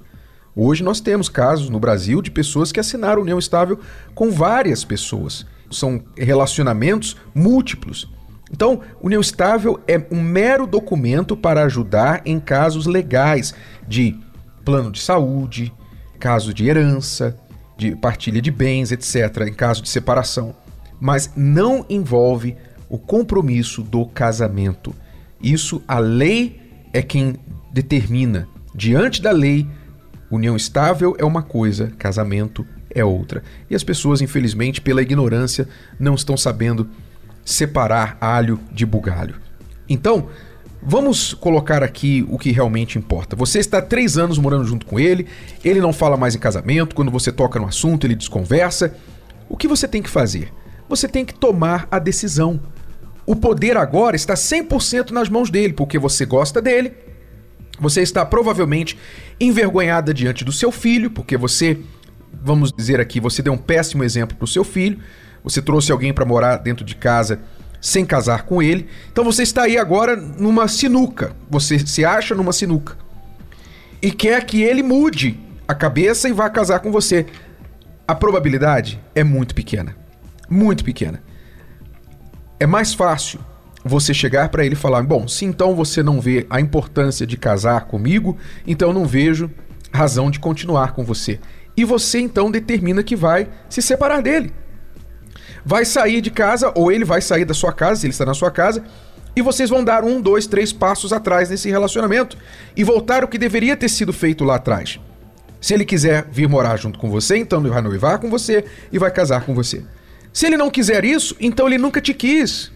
Hoje 0.55 0.83
nós 0.83 0.99
temos 0.99 1.29
casos 1.29 1.69
no 1.69 1.79
Brasil 1.79 2.19
de 2.19 2.31
pessoas 2.31 2.71
que 2.71 2.79
assinaram 2.79 3.21
união 3.21 3.37
estável 3.37 3.79
com 4.15 4.31
várias 4.31 4.83
pessoas. 4.83 5.45
São 5.69 6.01
relacionamentos 6.17 7.15
múltiplos. 7.35 8.09
Então, 8.51 8.81
união 8.99 9.21
estável 9.21 9.79
é 9.87 10.03
um 10.09 10.19
mero 10.19 10.65
documento 10.65 11.37
para 11.37 11.63
ajudar 11.65 12.23
em 12.25 12.39
casos 12.39 12.87
legais 12.87 13.53
de 13.87 14.17
plano 14.65 14.91
de 14.91 14.99
saúde, 14.99 15.71
caso 16.17 16.51
de 16.53 16.67
herança, 16.67 17.37
de 17.77 17.95
partilha 17.95 18.41
de 18.41 18.51
bens, 18.51 18.91
etc., 18.91 19.47
em 19.47 19.53
caso 19.53 19.81
de 19.81 19.89
separação, 19.89 20.55
mas 20.99 21.31
não 21.35 21.85
envolve 21.89 22.57
o 22.89 22.97
compromisso 22.97 23.83
do 23.83 24.05
casamento. 24.05 24.93
Isso 25.41 25.81
a 25.87 25.99
lei 25.99 26.59
é 26.91 27.01
quem 27.01 27.35
determina. 27.71 28.47
Diante 28.73 29.21
da 29.21 29.31
lei, 29.31 29.67
união 30.31 30.55
estável 30.55 31.15
é 31.19 31.25
uma 31.25 31.43
coisa, 31.43 31.91
casamento 31.97 32.65
é 32.89 33.03
outra. 33.03 33.43
E 33.69 33.75
as 33.75 33.83
pessoas, 33.83 34.21
infelizmente, 34.21 34.81
pela 34.81 35.01
ignorância, 35.01 35.67
não 35.99 36.15
estão 36.15 36.35
sabendo 36.35 36.89
separar 37.45 38.17
alho 38.19 38.59
de 38.71 38.85
bugalho. 38.85 39.35
Então, 39.87 40.29
Vamos 40.89 41.33
colocar 41.33 41.83
aqui 41.83 42.25
o 42.29 42.37
que 42.37 42.49
realmente 42.49 42.97
importa. 42.97 43.35
Você 43.35 43.59
está 43.59 43.81
três 43.81 44.17
anos 44.17 44.37
morando 44.37 44.63
junto 44.63 44.85
com 44.85 44.97
ele, 44.97 45.27
ele 45.61 45.81
não 45.81 45.91
fala 45.91 46.15
mais 46.15 46.33
em 46.33 46.39
casamento, 46.39 46.95
quando 46.95 47.11
você 47.11 47.29
toca 47.29 47.59
no 47.59 47.67
assunto, 47.67 48.07
ele 48.07 48.15
desconversa. 48.15 48.95
O 49.49 49.57
que 49.57 49.67
você 49.67 49.85
tem 49.85 50.01
que 50.01 50.09
fazer? 50.09 50.49
Você 50.87 51.05
tem 51.05 51.25
que 51.25 51.33
tomar 51.33 51.89
a 51.91 51.99
decisão. 51.99 52.57
O 53.25 53.35
poder 53.35 53.75
agora 53.75 54.15
está 54.15 54.33
100% 54.33 55.11
nas 55.11 55.27
mãos 55.27 55.49
dele, 55.49 55.73
porque 55.73 55.99
você 55.99 56.25
gosta 56.25 56.61
dele. 56.61 56.93
Você 57.81 58.01
está 58.01 58.25
provavelmente 58.25 58.97
envergonhada 59.41 60.13
diante 60.13 60.45
do 60.45 60.53
seu 60.53 60.71
filho, 60.71 61.11
porque 61.11 61.35
você, 61.35 61.81
vamos 62.31 62.71
dizer 62.71 63.01
aqui, 63.01 63.19
você 63.19 63.41
deu 63.41 63.51
um 63.51 63.57
péssimo 63.57 64.05
exemplo 64.05 64.37
para 64.37 64.45
o 64.45 64.47
seu 64.47 64.63
filho. 64.63 64.99
Você 65.43 65.61
trouxe 65.61 65.91
alguém 65.91 66.13
para 66.13 66.23
morar 66.23 66.55
dentro 66.55 66.85
de 66.85 66.95
casa 66.95 67.41
sem 67.81 68.05
casar 68.05 68.43
com 68.43 68.61
ele. 68.61 68.87
Então 69.11 69.23
você 69.23 69.43
está 69.43 69.63
aí 69.63 69.77
agora 69.77 70.15
numa 70.15 70.67
sinuca. 70.67 71.35
Você 71.49 71.79
se 71.79 72.03
acha 72.03 72.35
numa 72.35 72.53
sinuca. 72.53 72.97
E 74.01 74.11
quer 74.11 74.45
que 74.45 74.61
ele 74.61 74.83
mude 74.83 75.39
a 75.67 75.73
cabeça 75.73 76.29
e 76.29 76.33
vá 76.33 76.49
casar 76.49 76.79
com 76.79 76.91
você. 76.91 77.25
A 78.07 78.15
probabilidade 78.15 78.99
é 79.13 79.23
muito 79.23 79.53
pequena. 79.53 79.95
Muito 80.49 80.83
pequena. 80.83 81.21
É 82.59 82.65
mais 82.65 82.93
fácil 82.93 83.39
você 83.83 84.13
chegar 84.13 84.49
para 84.49 84.65
ele 84.65 84.75
e 84.75 84.77
falar: 84.77 85.03
Bom, 85.03 85.27
se 85.27 85.45
então 85.45 85.75
você 85.75 86.01
não 86.01 86.21
vê 86.21 86.45
a 86.49 86.59
importância 86.59 87.25
de 87.25 87.37
casar 87.37 87.85
comigo, 87.85 88.37
então 88.65 88.93
não 88.93 89.05
vejo 89.05 89.49
razão 89.91 90.29
de 90.29 90.39
continuar 90.39 90.93
com 90.93 91.03
você. 91.03 91.39
E 91.75 91.83
você 91.83 92.19
então 92.19 92.49
determina 92.49 93.03
que 93.03 93.15
vai 93.15 93.47
se 93.69 93.81
separar 93.81 94.21
dele. 94.21 94.51
Vai 95.67 95.83
sair 95.83 96.21
de 96.21 96.31
casa, 96.31 96.71
ou 96.73 96.89
ele 96.89 97.03
vai 97.03 97.19
sair 97.19 97.43
da 97.43 97.53
sua 97.53 97.73
casa, 97.73 97.99
se 97.99 98.05
ele 98.05 98.13
está 98.13 98.25
na 98.25 98.33
sua 98.33 98.49
casa, 98.49 98.85
e 99.35 99.41
vocês 99.41 99.69
vão 99.69 99.83
dar 99.83 100.01
um, 100.01 100.21
dois, 100.21 100.47
três 100.47 100.71
passos 100.71 101.11
atrás 101.11 101.49
nesse 101.49 101.69
relacionamento 101.69 102.37
e 102.73 102.85
voltar 102.85 103.21
o 103.21 103.27
que 103.27 103.37
deveria 103.37 103.75
ter 103.75 103.89
sido 103.89 104.13
feito 104.13 104.45
lá 104.45 104.55
atrás. 104.55 104.97
Se 105.59 105.73
ele 105.73 105.83
quiser 105.83 106.25
vir 106.31 106.47
morar 106.47 106.77
junto 106.77 106.97
com 106.97 107.09
você, 107.09 107.35
então 107.35 107.59
ele 107.59 107.69
vai 107.69 107.81
noivar 107.81 108.17
com 108.17 108.29
você 108.29 108.63
e 108.93 108.97
vai 108.97 109.11
casar 109.11 109.45
com 109.45 109.53
você. 109.53 109.83
Se 110.31 110.45
ele 110.45 110.55
não 110.55 110.71
quiser 110.71 111.03
isso, 111.03 111.35
então 111.37 111.67
ele 111.67 111.77
nunca 111.77 111.99
te 111.99 112.13
quis. 112.13 112.71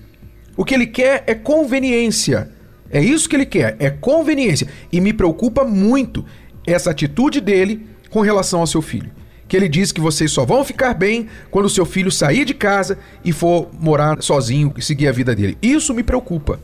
O 0.58 0.66
que 0.66 0.76
ele 0.76 0.88
quer 0.88 1.24
é 1.26 1.34
conveniência. 1.34 2.52
É 2.90 3.02
isso 3.02 3.30
que 3.30 3.38
ele 3.38 3.46
quer, 3.46 3.78
é 3.80 3.90
conveniência. 3.90 4.68
E 4.92 5.00
me 5.00 5.14
preocupa 5.14 5.64
muito 5.64 6.26
essa 6.68 6.92
atitude 6.92 7.40
dele 7.40 7.88
com 8.10 8.20
relação 8.20 8.60
ao 8.60 8.68
seu 8.68 8.82
filho. 8.82 9.21
Que 9.52 9.58
ele 9.58 9.68
diz 9.68 9.92
que 9.92 10.00
vocês 10.00 10.32
só 10.32 10.46
vão 10.46 10.64
ficar 10.64 10.94
bem 10.94 11.28
quando 11.50 11.68
seu 11.68 11.86
filho 11.86 12.10
sair 12.10 12.46
de 12.46 12.54
casa 12.54 12.98
e 13.22 13.34
for 13.34 13.70
morar 13.78 14.24
sozinho 14.24 14.74
e 14.78 14.82
seguir 14.82 15.10
a 15.10 15.12
vida 15.12 15.36
dele. 15.36 15.58
Isso 15.62 15.94
me 15.94 16.04
preocupa. 16.04 16.58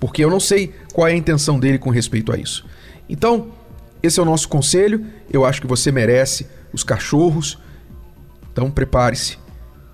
Porque 0.00 0.24
eu 0.24 0.30
não 0.30 0.40
sei 0.40 0.72
qual 0.94 1.06
é 1.06 1.12
a 1.12 1.14
intenção 1.14 1.60
dele 1.60 1.76
com 1.78 1.90
respeito 1.90 2.32
a 2.32 2.38
isso. 2.38 2.64
Então, 3.10 3.48
esse 4.02 4.18
é 4.18 4.22
o 4.22 4.24
nosso 4.24 4.48
conselho. 4.48 5.04
Eu 5.30 5.44
acho 5.44 5.60
que 5.60 5.66
você 5.66 5.92
merece 5.92 6.46
os 6.72 6.82
cachorros. 6.82 7.58
Então 8.50 8.70
prepare-se, 8.70 9.36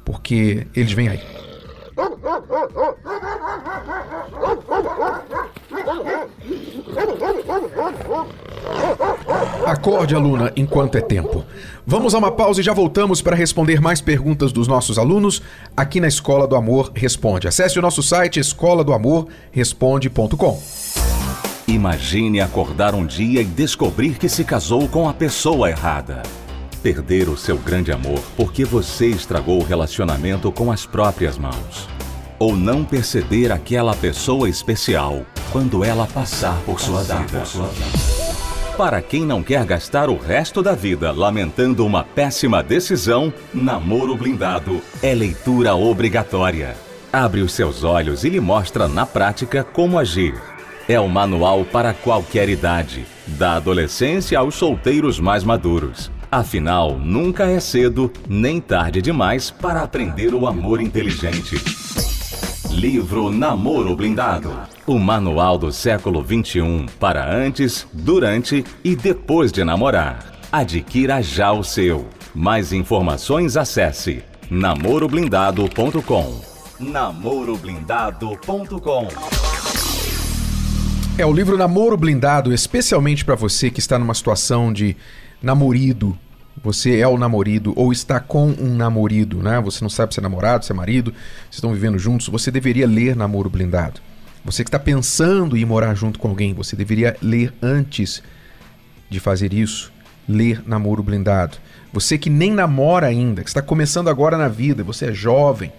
porque 0.04 0.68
eles 0.76 0.92
vêm 0.92 1.08
aí. 1.08 1.20
Acorde, 9.68 10.14
aluna, 10.14 10.50
enquanto 10.56 10.96
é 10.96 11.00
tempo. 11.02 11.44
Vamos 11.86 12.14
a 12.14 12.18
uma 12.18 12.32
pausa 12.32 12.60
e 12.60 12.64
já 12.64 12.72
voltamos 12.72 13.20
para 13.20 13.36
responder 13.36 13.82
mais 13.82 14.00
perguntas 14.00 14.50
dos 14.50 14.66
nossos 14.66 14.98
alunos 14.98 15.42
aqui 15.76 16.00
na 16.00 16.08
Escola 16.08 16.46
do 16.46 16.56
Amor 16.56 16.90
Responde. 16.94 17.46
Acesse 17.46 17.78
o 17.78 17.82
nosso 17.82 18.02
site 18.02 18.40
escola 18.40 18.82
do 18.82 18.94
amor 18.94 19.28
responde.com. 19.52 20.62
Imagine 21.66 22.40
acordar 22.40 22.94
um 22.94 23.04
dia 23.04 23.42
e 23.42 23.44
descobrir 23.44 24.16
que 24.16 24.26
se 24.26 24.42
casou 24.42 24.88
com 24.88 25.06
a 25.06 25.12
pessoa 25.12 25.68
errada. 25.68 26.22
Perder 26.82 27.28
o 27.28 27.36
seu 27.36 27.58
grande 27.58 27.92
amor 27.92 28.20
porque 28.38 28.64
você 28.64 29.08
estragou 29.08 29.60
o 29.60 29.64
relacionamento 29.64 30.50
com 30.50 30.72
as 30.72 30.86
próprias 30.86 31.36
mãos. 31.36 31.86
Ou 32.38 32.56
não 32.56 32.86
perceber 32.86 33.52
aquela 33.52 33.94
pessoa 33.94 34.48
especial 34.48 35.26
quando 35.52 35.84
ela 35.84 36.06
passar 36.06 36.58
por 36.64 36.80
sua 36.80 37.02
vida. 37.02 38.17
Para 38.78 39.02
quem 39.02 39.26
não 39.26 39.42
quer 39.42 39.64
gastar 39.66 40.08
o 40.08 40.16
resto 40.16 40.62
da 40.62 40.72
vida 40.72 41.10
lamentando 41.10 41.84
uma 41.84 42.04
péssima 42.04 42.62
decisão, 42.62 43.34
Namoro 43.52 44.16
Blindado 44.16 44.80
é 45.02 45.12
leitura 45.12 45.74
obrigatória. 45.74 46.76
Abre 47.12 47.40
os 47.40 47.52
seus 47.52 47.82
olhos 47.82 48.22
e 48.22 48.28
lhe 48.28 48.38
mostra 48.38 48.86
na 48.86 49.04
prática 49.04 49.64
como 49.64 49.98
agir 49.98 50.34
é 50.88 50.98
o 50.98 51.06
manual 51.06 51.66
para 51.66 51.92
qualquer 51.92 52.48
idade, 52.48 53.04
da 53.26 53.56
adolescência 53.56 54.38
aos 54.38 54.54
solteiros 54.54 55.20
mais 55.20 55.44
maduros. 55.44 56.10
Afinal, 56.30 56.98
nunca 56.98 57.44
é 57.44 57.60
cedo 57.60 58.10
nem 58.26 58.58
tarde 58.58 59.02
demais 59.02 59.50
para 59.50 59.82
aprender 59.82 60.34
o 60.34 60.46
amor 60.46 60.80
inteligente. 60.80 61.77
Livro 62.78 63.30
Namoro 63.32 63.96
Blindado. 63.96 64.56
O 64.86 65.00
manual 65.00 65.58
do 65.58 65.72
século 65.72 66.22
21 66.22 66.86
para 67.00 67.28
antes, 67.28 67.88
durante 67.92 68.64
e 68.84 68.94
depois 68.94 69.50
de 69.50 69.64
namorar. 69.64 70.32
Adquira 70.52 71.20
já 71.20 71.50
o 71.50 71.64
seu. 71.64 72.06
Mais 72.32 72.72
informações 72.72 73.56
acesse 73.56 74.22
namoroblindado.com. 74.48 76.40
namoroblindado.com. 76.78 79.08
É 81.18 81.26
o 81.26 81.32
livro 81.32 81.58
Namoro 81.58 81.96
Blindado, 81.96 82.54
especialmente 82.54 83.24
para 83.24 83.34
você 83.34 83.72
que 83.72 83.80
está 83.80 83.98
numa 83.98 84.14
situação 84.14 84.72
de 84.72 84.96
namorido. 85.42 86.16
Você 86.62 86.98
é 86.98 87.06
o 87.06 87.16
namorido 87.16 87.72
ou 87.76 87.92
está 87.92 88.18
com 88.18 88.48
um 88.48 88.74
namorido, 88.74 89.42
né? 89.42 89.60
Você 89.60 89.82
não 89.82 89.90
sabe 89.90 90.14
se 90.14 90.20
é 90.20 90.22
namorado, 90.22 90.64
se 90.64 90.72
é 90.72 90.74
marido, 90.74 91.12
se 91.50 91.56
estão 91.56 91.72
vivendo 91.72 91.98
juntos. 91.98 92.28
Você 92.28 92.50
deveria 92.50 92.86
ler 92.86 93.14
Namoro 93.14 93.48
Blindado. 93.48 94.00
Você 94.44 94.64
que 94.64 94.68
está 94.68 94.78
pensando 94.78 95.56
em 95.56 95.64
morar 95.64 95.94
junto 95.94 96.18
com 96.18 96.28
alguém, 96.28 96.54
você 96.54 96.74
deveria 96.74 97.16
ler 97.20 97.52
antes 97.62 98.22
de 99.08 99.20
fazer 99.20 99.52
isso. 99.52 99.92
Ler 100.28 100.62
Namoro 100.66 101.02
Blindado. 101.02 101.58
Você 101.92 102.18
que 102.18 102.28
nem 102.28 102.52
namora 102.52 103.06
ainda, 103.06 103.42
que 103.42 103.48
está 103.48 103.62
começando 103.62 104.08
agora 104.08 104.36
na 104.36 104.48
vida, 104.48 104.84
você 104.84 105.06
é 105.06 105.12
jovem, 105.12 105.72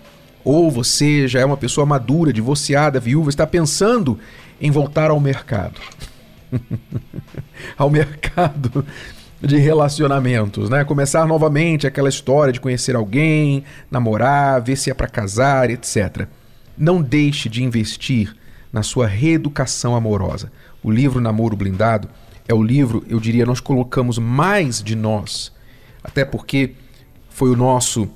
ou 0.43 0.71
você 0.71 1.27
já 1.27 1.39
é 1.39 1.45
uma 1.45 1.57
pessoa 1.57 1.85
madura, 1.85 2.33
divorciada, 2.33 2.99
viúva, 2.99 3.29
está 3.29 3.45
pensando 3.45 4.17
em 4.59 4.71
voltar 4.71 5.11
ao 5.11 5.19
mercado. 5.19 5.79
ao 7.77 7.89
mercado 7.89 8.83
de 9.41 9.57
relacionamentos, 9.57 10.69
né? 10.69 10.83
Começar 10.83 11.25
novamente 11.25 11.87
aquela 11.87 12.09
história 12.09 12.51
de 12.51 12.59
conhecer 12.59 12.95
alguém, 12.95 13.63
namorar, 13.89 14.61
ver 14.61 14.75
se 14.75 14.91
é 14.91 14.93
para 14.93 15.07
casar, 15.07 15.69
etc. 15.69 16.27
Não 16.77 17.01
deixe 17.01 17.47
de 17.47 17.63
investir 17.63 18.35
na 18.71 18.83
sua 18.83 19.07
reeducação 19.07 19.95
amorosa. 19.95 20.51
O 20.83 20.91
livro 20.91 21.21
Namoro 21.21 21.55
Blindado 21.55 22.09
é 22.47 22.53
o 22.53 22.61
livro, 22.61 23.03
eu 23.07 23.19
diria, 23.19 23.45
nós 23.45 23.59
colocamos 23.59 24.17
mais 24.17 24.81
de 24.81 24.95
nós, 24.95 25.51
até 26.03 26.25
porque 26.25 26.73
foi 27.29 27.49
o 27.49 27.55
nosso 27.55 28.09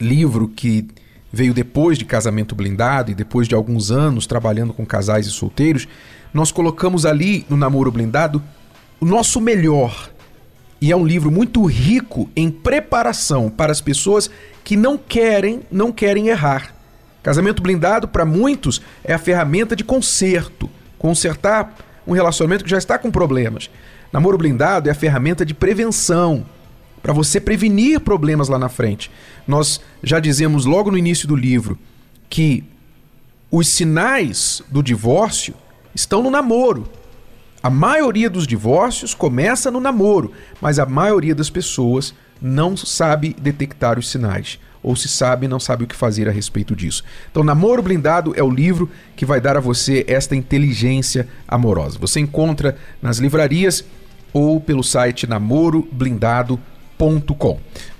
livro 0.00 0.48
que 0.48 0.88
veio 1.32 1.54
depois 1.54 1.98
de 1.98 2.04
Casamento 2.04 2.54
Blindado 2.54 3.10
e 3.10 3.14
depois 3.14 3.46
de 3.46 3.54
alguns 3.54 3.90
anos 3.90 4.26
trabalhando 4.26 4.72
com 4.72 4.84
casais 4.84 5.26
e 5.26 5.30
solteiros, 5.30 5.86
nós 6.34 6.50
colocamos 6.50 7.06
ali 7.06 7.44
no 7.48 7.56
Namoro 7.56 7.92
Blindado 7.92 8.42
o 9.00 9.04
nosso 9.04 9.40
melhor. 9.40 10.10
E 10.80 10.90
é 10.90 10.96
um 10.96 11.04
livro 11.04 11.30
muito 11.30 11.64
rico 11.64 12.30
em 12.34 12.50
preparação 12.50 13.50
para 13.50 13.70
as 13.70 13.80
pessoas 13.80 14.30
que 14.64 14.76
não 14.76 14.96
querem, 14.96 15.60
não 15.70 15.92
querem 15.92 16.28
errar. 16.28 16.74
Casamento 17.22 17.62
blindado 17.62 18.08
para 18.08 18.24
muitos 18.24 18.80
é 19.04 19.12
a 19.12 19.18
ferramenta 19.18 19.76
de 19.76 19.84
conserto, 19.84 20.70
consertar 20.98 21.76
um 22.06 22.12
relacionamento 22.12 22.64
que 22.64 22.70
já 22.70 22.78
está 22.78 22.98
com 22.98 23.10
problemas. 23.10 23.70
Namoro 24.10 24.38
blindado 24.38 24.88
é 24.88 24.92
a 24.92 24.94
ferramenta 24.94 25.44
de 25.44 25.52
prevenção, 25.52 26.46
para 27.02 27.12
você 27.12 27.40
prevenir 27.40 28.00
problemas 28.00 28.48
lá 28.48 28.58
na 28.58 28.68
frente. 28.68 29.10
Nós 29.46 29.80
já 30.02 30.18
dizemos 30.18 30.64
logo 30.64 30.90
no 30.90 30.98
início 30.98 31.28
do 31.28 31.36
livro 31.36 31.78
que 32.28 32.64
os 33.50 33.68
sinais 33.68 34.62
do 34.68 34.82
divórcio 34.82 35.54
estão 35.94 36.22
no 36.22 36.30
namoro. 36.30 36.88
A 37.62 37.68
maioria 37.68 38.30
dos 38.30 38.46
divórcios 38.46 39.14
começa 39.14 39.70
no 39.70 39.80
namoro, 39.80 40.32
mas 40.60 40.78
a 40.78 40.86
maioria 40.86 41.34
das 41.34 41.50
pessoas 41.50 42.14
não 42.40 42.76
sabe 42.76 43.36
detectar 43.40 43.98
os 43.98 44.10
sinais. 44.10 44.58
Ou 44.82 44.96
se 44.96 45.08
sabe, 45.08 45.46
não 45.46 45.60
sabe 45.60 45.84
o 45.84 45.86
que 45.86 45.94
fazer 45.94 46.26
a 46.26 46.32
respeito 46.32 46.74
disso. 46.74 47.04
Então, 47.30 47.44
Namoro 47.44 47.82
Blindado 47.82 48.32
é 48.34 48.42
o 48.42 48.48
livro 48.48 48.88
que 49.14 49.26
vai 49.26 49.38
dar 49.38 49.54
a 49.58 49.60
você 49.60 50.06
esta 50.08 50.34
inteligência 50.34 51.28
amorosa. 51.46 51.98
Você 51.98 52.18
encontra 52.18 52.78
nas 53.02 53.18
livrarias 53.18 53.84
ou 54.32 54.58
pelo 54.58 54.82
site 54.82 55.26
namoroblindado.com 55.26 56.60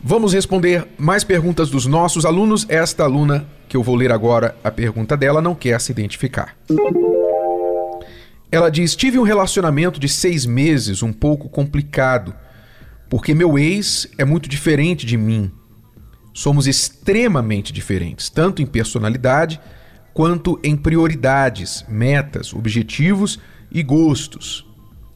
Vamos 0.02 0.34
responder 0.34 0.86
mais 0.98 1.24
perguntas 1.24 1.70
dos 1.70 1.86
nossos 1.86 2.26
alunos. 2.26 2.66
Esta 2.68 3.04
aluna, 3.04 3.46
que 3.68 3.76
eu 3.76 3.82
vou 3.82 3.94
ler 3.94 4.12
agora 4.12 4.54
a 4.62 4.70
pergunta 4.70 5.16
dela, 5.16 5.40
não 5.40 5.54
quer 5.54 5.80
se 5.80 5.90
identificar. 5.90 6.54
Ela 8.52 8.70
diz: 8.70 8.96
Tive 8.96 9.18
um 9.18 9.22
relacionamento 9.22 10.00
de 10.00 10.08
seis 10.08 10.44
meses 10.44 11.02
um 11.02 11.12
pouco 11.12 11.48
complicado, 11.48 12.34
porque 13.08 13.34
meu 13.34 13.58
ex 13.58 14.08
é 14.18 14.24
muito 14.24 14.48
diferente 14.48 15.06
de 15.06 15.16
mim. 15.16 15.50
Somos 16.32 16.66
extremamente 16.66 17.72
diferentes, 17.72 18.28
tanto 18.28 18.62
em 18.62 18.66
personalidade 18.66 19.60
quanto 20.12 20.58
em 20.62 20.76
prioridades, 20.76 21.84
metas, 21.88 22.52
objetivos 22.52 23.38
e 23.70 23.82
gostos. 23.82 24.66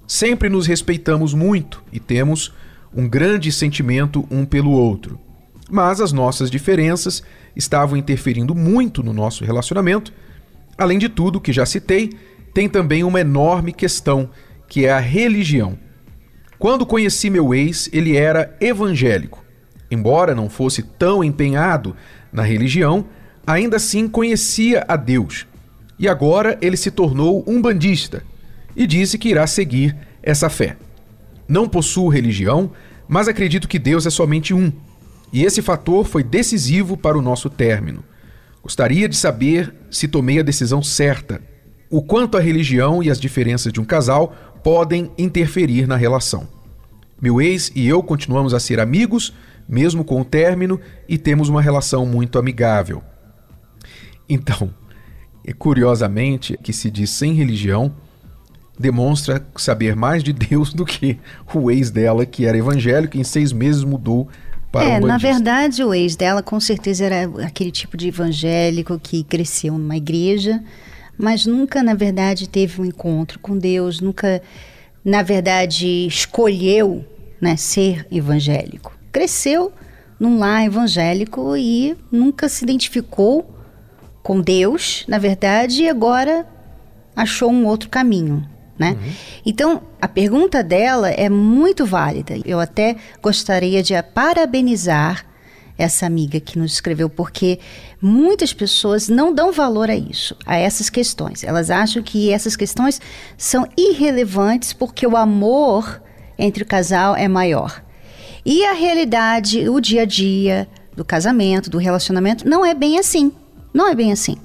Sempre 0.06 0.48
nos 0.48 0.66
respeitamos 0.66 1.34
muito 1.34 1.82
e 1.92 1.98
temos 1.98 2.52
um 2.94 3.08
grande 3.08 3.50
sentimento 3.50 4.26
um 4.30 4.44
pelo 4.44 4.70
outro. 4.70 5.18
Mas 5.70 6.00
as 6.00 6.12
nossas 6.12 6.50
diferenças 6.50 7.22
estavam 7.56 7.96
interferindo 7.96 8.54
muito 8.54 9.02
no 9.02 9.12
nosso 9.12 9.44
relacionamento. 9.44 10.12
Além 10.76 10.98
de 10.98 11.08
tudo 11.08 11.40
que 11.40 11.52
já 11.52 11.64
citei, 11.64 12.10
tem 12.54 12.68
também 12.68 13.02
uma 13.02 13.20
enorme 13.20 13.72
questão, 13.72 14.30
que 14.68 14.86
é 14.86 14.92
a 14.92 15.00
religião. 15.00 15.76
Quando 16.58 16.86
conheci 16.86 17.28
meu 17.28 17.52
ex, 17.52 17.90
ele 17.92 18.16
era 18.16 18.56
evangélico. 18.60 19.44
Embora 19.90 20.34
não 20.34 20.48
fosse 20.48 20.82
tão 20.82 21.22
empenhado 21.22 21.94
na 22.32 22.42
religião, 22.42 23.04
ainda 23.46 23.76
assim 23.76 24.08
conhecia 24.08 24.84
a 24.88 24.96
Deus. 24.96 25.46
E 25.98 26.08
agora 26.08 26.56
ele 26.62 26.76
se 26.76 26.90
tornou 26.90 27.44
um 27.46 27.60
bandista 27.60 28.22
e 28.74 28.86
disse 28.86 29.18
que 29.18 29.28
irá 29.28 29.46
seguir 29.46 29.96
essa 30.22 30.48
fé. 30.48 30.76
Não 31.46 31.68
possuo 31.68 32.08
religião, 32.08 32.70
mas 33.06 33.28
acredito 33.28 33.68
que 33.68 33.78
Deus 33.78 34.06
é 34.06 34.10
somente 34.10 34.54
um. 34.54 34.72
E 35.32 35.44
esse 35.44 35.60
fator 35.60 36.06
foi 36.06 36.22
decisivo 36.22 36.96
para 36.96 37.18
o 37.18 37.22
nosso 37.22 37.50
término. 37.50 38.02
Gostaria 38.62 39.08
de 39.08 39.16
saber 39.16 39.74
se 39.90 40.08
tomei 40.08 40.38
a 40.38 40.42
decisão 40.42 40.82
certa, 40.82 41.40
o 41.96 42.02
quanto 42.02 42.36
a 42.36 42.40
religião 42.40 43.00
e 43.04 43.08
as 43.08 43.20
diferenças 43.20 43.72
de 43.72 43.80
um 43.80 43.84
casal 43.84 44.34
podem 44.64 45.12
interferir 45.16 45.86
na 45.86 45.94
relação. 45.94 46.48
Meu 47.22 47.40
ex 47.40 47.70
e 47.72 47.86
eu 47.86 48.02
continuamos 48.02 48.52
a 48.52 48.58
ser 48.58 48.80
amigos, 48.80 49.32
mesmo 49.68 50.04
com 50.04 50.20
o 50.20 50.24
término, 50.24 50.80
e 51.08 51.16
temos 51.16 51.48
uma 51.48 51.62
relação 51.62 52.04
muito 52.04 52.36
amigável. 52.36 53.00
Então, 54.28 54.74
curiosamente, 55.56 56.58
que 56.64 56.72
se 56.72 56.90
diz 56.90 57.10
sem 57.10 57.32
religião, 57.32 57.94
demonstra 58.76 59.46
saber 59.54 59.94
mais 59.94 60.24
de 60.24 60.32
Deus 60.32 60.74
do 60.74 60.84
que 60.84 61.16
o 61.54 61.70
ex 61.70 61.92
dela, 61.92 62.26
que 62.26 62.44
era 62.44 62.58
evangélico, 62.58 63.16
e 63.16 63.20
em 63.20 63.24
seis 63.24 63.52
meses 63.52 63.84
mudou 63.84 64.28
para 64.72 64.84
é, 64.84 64.98
na 64.98 65.16
verdade, 65.16 65.84
o 65.84 65.94
ex 65.94 66.16
dela 66.16 66.42
com 66.42 66.58
certeza 66.58 67.04
era 67.04 67.46
aquele 67.46 67.70
tipo 67.70 67.96
de 67.96 68.08
evangélico 68.08 68.98
que 68.98 69.22
cresceu 69.22 69.78
numa 69.78 69.96
igreja, 69.96 70.60
mas 71.18 71.46
nunca, 71.46 71.82
na 71.82 71.94
verdade, 71.94 72.48
teve 72.48 72.80
um 72.80 72.84
encontro 72.84 73.38
com 73.38 73.56
Deus, 73.56 74.00
nunca, 74.00 74.42
na 75.04 75.22
verdade, 75.22 76.06
escolheu 76.06 77.04
né, 77.40 77.56
ser 77.56 78.06
evangélico. 78.10 78.96
Cresceu 79.12 79.72
num 80.18 80.38
lar 80.38 80.64
evangélico 80.64 81.56
e 81.56 81.96
nunca 82.10 82.48
se 82.48 82.64
identificou 82.64 83.54
com 84.22 84.40
Deus, 84.40 85.04
na 85.06 85.18
verdade, 85.18 85.82
e 85.82 85.88
agora 85.88 86.46
achou 87.14 87.50
um 87.50 87.66
outro 87.66 87.88
caminho. 87.88 88.48
Né? 88.78 88.90
Uhum. 88.90 89.12
Então, 89.46 89.82
a 90.00 90.08
pergunta 90.08 90.62
dela 90.62 91.10
é 91.10 91.28
muito 91.28 91.86
válida. 91.86 92.34
Eu 92.44 92.58
até 92.58 92.96
gostaria 93.22 93.82
de 93.82 93.94
parabenizar 94.02 95.24
essa 95.76 96.06
amiga 96.06 96.38
que 96.38 96.58
nos 96.58 96.72
escreveu, 96.72 97.08
porque 97.08 97.58
muitas 98.00 98.52
pessoas 98.52 99.08
não 99.08 99.34
dão 99.34 99.52
valor 99.52 99.90
a 99.90 99.96
isso, 99.96 100.36
a 100.46 100.56
essas 100.56 100.88
questões. 100.88 101.42
Elas 101.42 101.70
acham 101.70 102.02
que 102.02 102.30
essas 102.30 102.56
questões 102.56 103.00
são 103.36 103.68
irrelevantes 103.76 104.72
porque 104.72 105.06
o 105.06 105.16
amor 105.16 106.02
entre 106.38 106.62
o 106.62 106.66
casal 106.66 107.16
é 107.16 107.26
maior. 107.26 107.82
E 108.44 108.64
a 108.64 108.72
realidade, 108.72 109.68
o 109.68 109.80
dia 109.80 110.02
a 110.02 110.04
dia 110.04 110.68
do 110.94 111.04
casamento, 111.04 111.70
do 111.70 111.78
relacionamento, 111.78 112.48
não 112.48 112.64
é 112.64 112.74
bem 112.74 112.98
assim. 112.98 113.32
Não 113.72 113.88
é 113.88 113.94
bem 113.94 114.12
assim. 114.12 114.36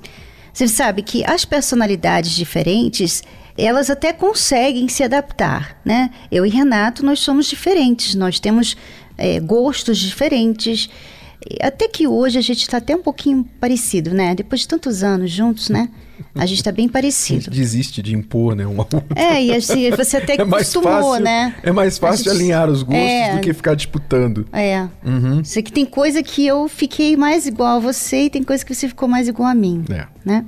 Você 0.52 0.68
sabe 0.68 1.04
que 1.04 1.24
as 1.26 1.46
personalidades 1.46 2.32
diferentes 2.32 3.24
elas 3.58 3.90
até 3.90 4.14
conseguem 4.14 4.88
se 4.88 5.04
adaptar, 5.04 5.78
né? 5.84 6.12
Eu 6.32 6.46
e 6.46 6.50
Renato, 6.50 7.06
nós 7.06 7.20
somos 7.20 7.46
diferentes, 7.46 8.16
nós 8.16 8.40
temos 8.40 8.78
é, 9.18 9.40
gostos 9.40 9.98
diferentes. 9.98 10.90
Até 11.62 11.88
que 11.88 12.06
hoje 12.06 12.38
a 12.38 12.42
gente 12.42 12.62
está 12.62 12.78
até 12.78 12.96
um 12.96 13.02
pouquinho 13.02 13.46
parecido, 13.60 14.14
né? 14.14 14.36
Depois 14.36 14.62
de 14.62 14.68
tantos 14.68 15.04
anos 15.04 15.32
juntos, 15.32 15.70
né? 15.70 15.90
A 16.36 16.46
gente 16.46 16.58
está 16.58 16.72
bem 16.72 16.88
parecido. 16.88 17.50
desiste 17.50 18.02
de 18.02 18.14
impor, 18.14 18.56
né? 18.56 18.68
Uma 18.68 18.86
É, 19.16 19.42
e 19.42 19.56
assim, 19.56 19.90
você 19.92 20.18
até 20.18 20.36
é 20.38 20.42
acostumou, 20.42 20.92
fácil, 20.92 21.24
né? 21.24 21.56
É 21.64 21.72
mais 21.72 21.98
fácil 21.98 22.26
gente... 22.26 22.36
alinhar 22.36 22.70
os 22.70 22.84
gostos 22.84 23.02
é, 23.02 23.36
do 23.36 23.42
que 23.42 23.54
ficar 23.54 23.74
disputando. 23.74 24.46
É. 24.52 24.88
Uhum. 25.06 25.40
Isso 25.40 25.62
que 25.64 25.72
tem 25.72 25.86
coisa 25.86 26.22
que 26.22 26.46
eu 26.46 26.68
fiquei 26.68 27.16
mais 27.16 27.48
igual 27.48 27.78
a 27.78 27.80
você 27.80 28.24
e 28.24 28.30
tem 28.30 28.44
coisa 28.44 28.66
que 28.66 28.76
você 28.76 28.90
ficou 28.90 29.08
mais 29.08 29.28
igual 29.30 29.48
a 29.48 29.56
mim. 29.56 29.84
É. 29.90 30.08
Né? 30.26 30.46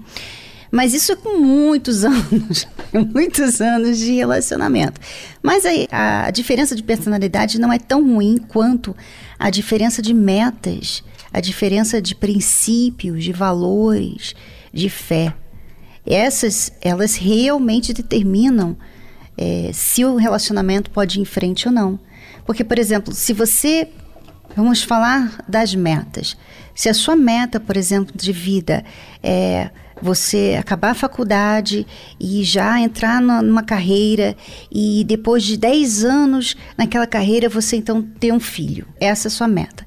Mas 0.70 0.94
isso 0.94 1.12
é 1.12 1.16
com 1.16 1.38
muitos 1.38 2.04
anos, 2.06 2.68
muitos 3.14 3.60
anos 3.62 3.98
de 3.98 4.14
relacionamento. 4.14 5.00
Mas 5.42 5.66
aí, 5.66 5.88
a 5.92 6.32
diferença 6.32 6.76
de 6.76 6.84
personalidade 6.84 7.60
não 7.60 7.72
é 7.72 7.80
tão 7.80 8.06
ruim 8.06 8.38
quanto 8.38 8.96
a 9.42 9.50
diferença 9.50 10.04
de 10.04 10.14
metas, 10.14 11.04
a 11.34 11.42
diferença 11.42 12.00
de 12.00 12.14
princípios, 12.14 13.24
de 13.24 13.34
valores, 13.34 14.36
de 14.72 14.88
fé. 14.88 15.34
Essas, 16.06 16.72
elas 16.80 17.16
realmente 17.16 17.92
determinam 17.92 18.78
é, 19.36 19.72
se 19.74 20.06
o 20.06 20.16
relacionamento 20.16 20.92
pode 20.92 21.18
ir 21.18 21.24
em 21.24 21.26
frente 21.26 21.68
ou 21.68 21.74
não. 21.74 22.00
Porque, 22.46 22.64
por 22.64 22.78
exemplo, 22.78 23.14
se 23.14 23.34
você. 23.34 23.90
Vamos 24.56 24.84
falar 24.84 25.44
das 25.48 25.74
metas. 25.74 26.38
Se 26.76 26.90
a 26.90 26.94
sua 26.94 27.16
meta, 27.16 27.60
por 27.60 27.78
exemplo, 27.78 28.14
de 28.16 28.34
vida 28.34 28.84
é 29.24 29.72
você 30.02 30.58
acabar 30.60 30.92
a 30.92 30.96
faculdade 30.96 31.86
e 32.20 32.44
já 32.44 32.80
entrar 32.80 33.22
numa 33.22 33.64
carreira 33.64 34.36
e 34.72 35.04
depois 35.06 35.44
de 35.44 35.58
10 35.58 36.04
anos 36.04 36.56
naquela 36.78 37.06
carreira 37.06 37.48
você 37.48 37.76
então 37.76 38.02
ter 38.02 38.32
um 38.32 38.40
filho. 38.40 38.88
Essa 39.00 39.28
é 39.28 39.30
a 39.30 39.32
sua 39.32 39.48
meta. 39.48 39.86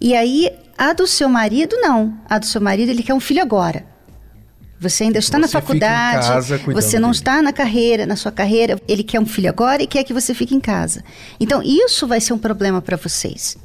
E 0.00 0.14
aí 0.14 0.50
a 0.76 0.92
do 0.92 1.06
seu 1.06 1.28
marido 1.28 1.76
não. 1.76 2.18
A 2.28 2.38
do 2.38 2.46
seu 2.46 2.60
marido 2.60 2.88
ele 2.88 3.02
quer 3.02 3.14
um 3.14 3.20
filho 3.20 3.40
agora. 3.40 3.92
Você 4.82 5.04
ainda 5.04 5.20
está 5.20 5.38
você 5.38 5.42
na 5.42 5.48
faculdade, 5.48 6.26
você 6.74 6.98
não 6.98 7.10
dele. 7.10 7.18
está 7.18 7.40
na 7.40 7.52
carreira, 7.52 8.04
na 8.04 8.16
sua 8.16 8.32
carreira, 8.32 8.80
ele 8.88 9.04
quer 9.04 9.20
um 9.20 9.26
filho 9.26 9.48
agora 9.48 9.80
e 9.80 9.86
quer 9.86 10.02
que 10.02 10.12
você 10.12 10.34
fique 10.34 10.56
em 10.56 10.60
casa. 10.60 11.04
Então, 11.38 11.62
isso 11.62 12.04
vai 12.04 12.20
ser 12.20 12.32
um 12.32 12.38
problema 12.38 12.82
para 12.82 12.96
vocês. 12.96 13.56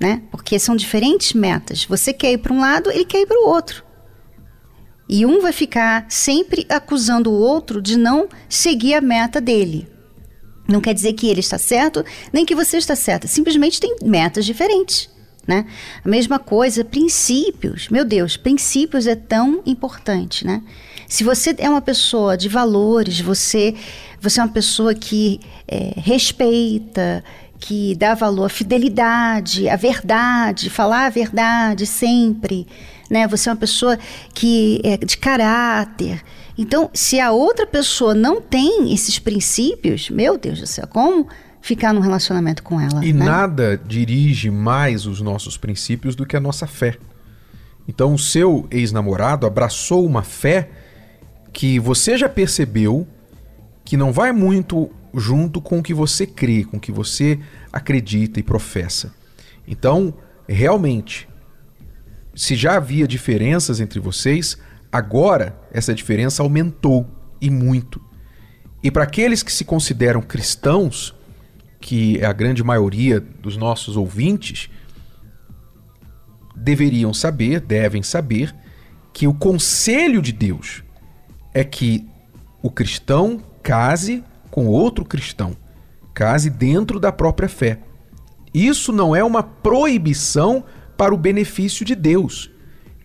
Né? 0.00 0.22
Porque 0.30 0.58
são 0.58 0.74
diferentes 0.74 1.34
metas. 1.34 1.84
Você 1.84 2.14
quer 2.14 2.32
ir 2.32 2.38
para 2.38 2.50
um 2.50 2.60
lado, 2.60 2.90
ele 2.90 3.04
quer 3.04 3.20
ir 3.20 3.26
para 3.26 3.38
o 3.44 3.46
outro. 3.46 3.84
E 5.14 5.26
um 5.26 5.42
vai 5.42 5.52
ficar 5.52 6.06
sempre 6.08 6.64
acusando 6.70 7.30
o 7.30 7.38
outro 7.38 7.82
de 7.82 7.98
não 7.98 8.30
seguir 8.48 8.94
a 8.94 9.00
meta 9.02 9.42
dele. 9.42 9.86
Não 10.66 10.80
quer 10.80 10.94
dizer 10.94 11.12
que 11.12 11.28
ele 11.28 11.40
está 11.40 11.58
certo, 11.58 12.02
nem 12.32 12.46
que 12.46 12.54
você 12.54 12.78
está 12.78 12.96
certa. 12.96 13.28
Simplesmente 13.28 13.78
tem 13.78 13.94
metas 14.02 14.46
diferentes. 14.46 15.10
Né? 15.46 15.66
A 16.02 16.08
mesma 16.08 16.38
coisa, 16.38 16.82
princípios. 16.82 17.90
Meu 17.90 18.06
Deus, 18.06 18.38
princípios 18.38 19.06
é 19.06 19.14
tão 19.14 19.60
importante, 19.66 20.46
né? 20.46 20.62
Se 21.06 21.22
você 21.22 21.54
é 21.58 21.68
uma 21.68 21.82
pessoa 21.82 22.34
de 22.34 22.48
valores, 22.48 23.20
você, 23.20 23.74
você 24.18 24.40
é 24.40 24.44
uma 24.44 24.52
pessoa 24.52 24.94
que 24.94 25.40
é, 25.68 25.92
respeita, 25.96 27.22
que 27.58 27.94
dá 27.96 28.14
valor 28.14 28.46
à 28.46 28.48
fidelidade, 28.48 29.68
à 29.68 29.76
verdade, 29.76 30.70
falar 30.70 31.04
a 31.04 31.10
verdade 31.10 31.84
sempre, 31.84 32.66
né? 33.12 33.28
Você 33.28 33.50
é 33.50 33.52
uma 33.52 33.58
pessoa 33.58 33.98
que 34.32 34.80
é 34.82 34.96
de 34.96 35.18
caráter. 35.18 36.22
Então, 36.56 36.90
se 36.94 37.20
a 37.20 37.30
outra 37.30 37.66
pessoa 37.66 38.14
não 38.14 38.40
tem 38.40 38.92
esses 38.92 39.18
princípios, 39.18 40.08
meu 40.08 40.38
Deus 40.38 40.58
do 40.58 40.66
céu, 40.66 40.86
como 40.86 41.28
ficar 41.60 41.92
num 41.92 42.00
relacionamento 42.00 42.62
com 42.62 42.80
ela? 42.80 43.04
E 43.04 43.12
né? 43.12 43.24
nada 43.24 43.80
dirige 43.86 44.50
mais 44.50 45.06
os 45.06 45.20
nossos 45.20 45.58
princípios 45.58 46.16
do 46.16 46.24
que 46.24 46.36
a 46.36 46.40
nossa 46.40 46.66
fé. 46.66 46.96
Então, 47.86 48.14
o 48.14 48.18
seu 48.18 48.66
ex-namorado 48.70 49.46
abraçou 49.46 50.06
uma 50.06 50.22
fé 50.22 50.70
que 51.52 51.78
você 51.78 52.16
já 52.16 52.28
percebeu 52.28 53.06
que 53.84 53.96
não 53.96 54.10
vai 54.10 54.32
muito 54.32 54.90
junto 55.12 55.60
com 55.60 55.80
o 55.80 55.82
que 55.82 55.92
você 55.92 56.26
crê, 56.26 56.64
com 56.64 56.78
o 56.78 56.80
que 56.80 56.92
você 56.92 57.38
acredita 57.70 58.40
e 58.40 58.42
professa. 58.42 59.12
Então, 59.68 60.14
realmente, 60.48 61.28
se 62.34 62.56
já 62.56 62.76
havia 62.76 63.06
diferenças 63.06 63.80
entre 63.80 64.00
vocês, 64.00 64.56
agora 64.90 65.58
essa 65.72 65.94
diferença 65.94 66.42
aumentou 66.42 67.06
e 67.40 67.50
muito. 67.50 68.00
E 68.82 68.90
para 68.90 69.04
aqueles 69.04 69.42
que 69.42 69.52
se 69.52 69.64
consideram 69.64 70.20
cristãos, 70.20 71.14
que 71.80 72.18
é 72.18 72.26
a 72.26 72.32
grande 72.32 72.62
maioria 72.64 73.20
dos 73.20 73.56
nossos 73.56 73.96
ouvintes, 73.96 74.70
deveriam 76.56 77.12
saber, 77.12 77.60
devem 77.60 78.02
saber, 78.02 78.54
que 79.12 79.26
o 79.26 79.34
conselho 79.34 80.22
de 80.22 80.32
Deus 80.32 80.82
é 81.52 81.62
que 81.62 82.08
o 82.62 82.70
cristão 82.70 83.42
case 83.62 84.24
com 84.50 84.66
outro 84.66 85.04
cristão, 85.04 85.56
case 86.14 86.48
dentro 86.48 86.98
da 86.98 87.12
própria 87.12 87.48
fé. 87.48 87.78
Isso 88.54 88.92
não 88.92 89.14
é 89.14 89.22
uma 89.24 89.42
proibição 89.42 90.64
para 91.02 91.12
o 91.12 91.18
benefício 91.18 91.84
de 91.84 91.96
Deus. 91.96 92.48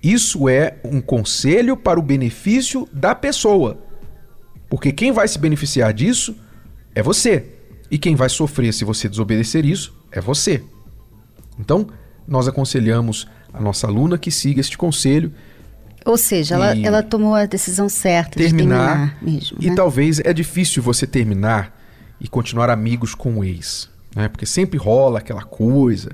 Isso 0.03 0.47
é 0.47 0.75
um 0.83 1.01
conselho 1.01 1.75
para 1.75 1.99
o 1.99 2.03
benefício 2.03 2.87
da 2.93 3.15
pessoa. 3.15 3.79
Porque 4.69 4.91
quem 4.91 5.11
vai 5.11 5.27
se 5.27 5.39
beneficiar 5.39 5.91
disso 5.95 6.35
é 6.93 7.01
você. 7.01 7.43
E 7.89 7.97
quem 7.97 8.15
vai 8.15 8.29
sofrer 8.29 8.71
se 8.71 8.85
você 8.85 9.09
desobedecer 9.09 9.65
isso 9.65 9.97
é 10.11 10.21
você. 10.21 10.63
Então, 11.59 11.87
nós 12.27 12.47
aconselhamos 12.47 13.27
a 13.51 13.59
nossa 13.59 13.87
aluna 13.87 14.15
que 14.15 14.29
siga 14.29 14.61
este 14.61 14.77
conselho. 14.77 15.33
Ou 16.05 16.19
seja, 16.19 16.53
ela, 16.53 16.77
ela 16.77 17.01
tomou 17.01 17.33
a 17.33 17.47
decisão 17.47 17.89
certa 17.89 18.37
terminar, 18.37 19.07
de 19.07 19.15
terminar 19.15 19.23
mesmo. 19.23 19.57
E 19.59 19.71
né? 19.71 19.75
talvez 19.75 20.19
é 20.19 20.31
difícil 20.33 20.83
você 20.83 21.07
terminar 21.07 21.75
e 22.21 22.27
continuar 22.27 22.69
amigos 22.69 23.15
com 23.15 23.39
o 23.39 23.43
ex. 23.43 23.89
Né? 24.15 24.27
Porque 24.27 24.45
sempre 24.45 24.77
rola 24.77 25.17
aquela 25.17 25.41
coisa 25.41 26.11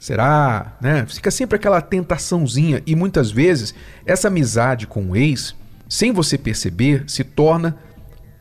Será? 0.00 0.78
Né? 0.80 1.04
Fica 1.06 1.30
sempre 1.30 1.56
aquela 1.56 1.80
tentaçãozinha 1.82 2.82
e 2.86 2.96
muitas 2.96 3.30
vezes 3.30 3.74
essa 4.04 4.28
amizade 4.28 4.86
com 4.86 5.10
o 5.10 5.14
ex, 5.14 5.54
sem 5.86 6.10
você 6.10 6.38
perceber, 6.38 7.04
se 7.06 7.22
torna 7.22 7.76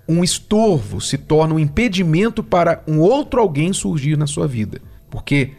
um 0.08 0.24
estorvo, 0.24 1.02
se 1.02 1.18
torna 1.18 1.54
um 1.54 1.60
impedimento 1.60 2.42
para 2.42 2.82
um 2.88 3.00
outro 3.00 3.42
alguém 3.42 3.74
surgir 3.74 4.18
na 4.18 4.26
sua 4.26 4.48
vida. 4.48 4.82
Porque 5.12 5.52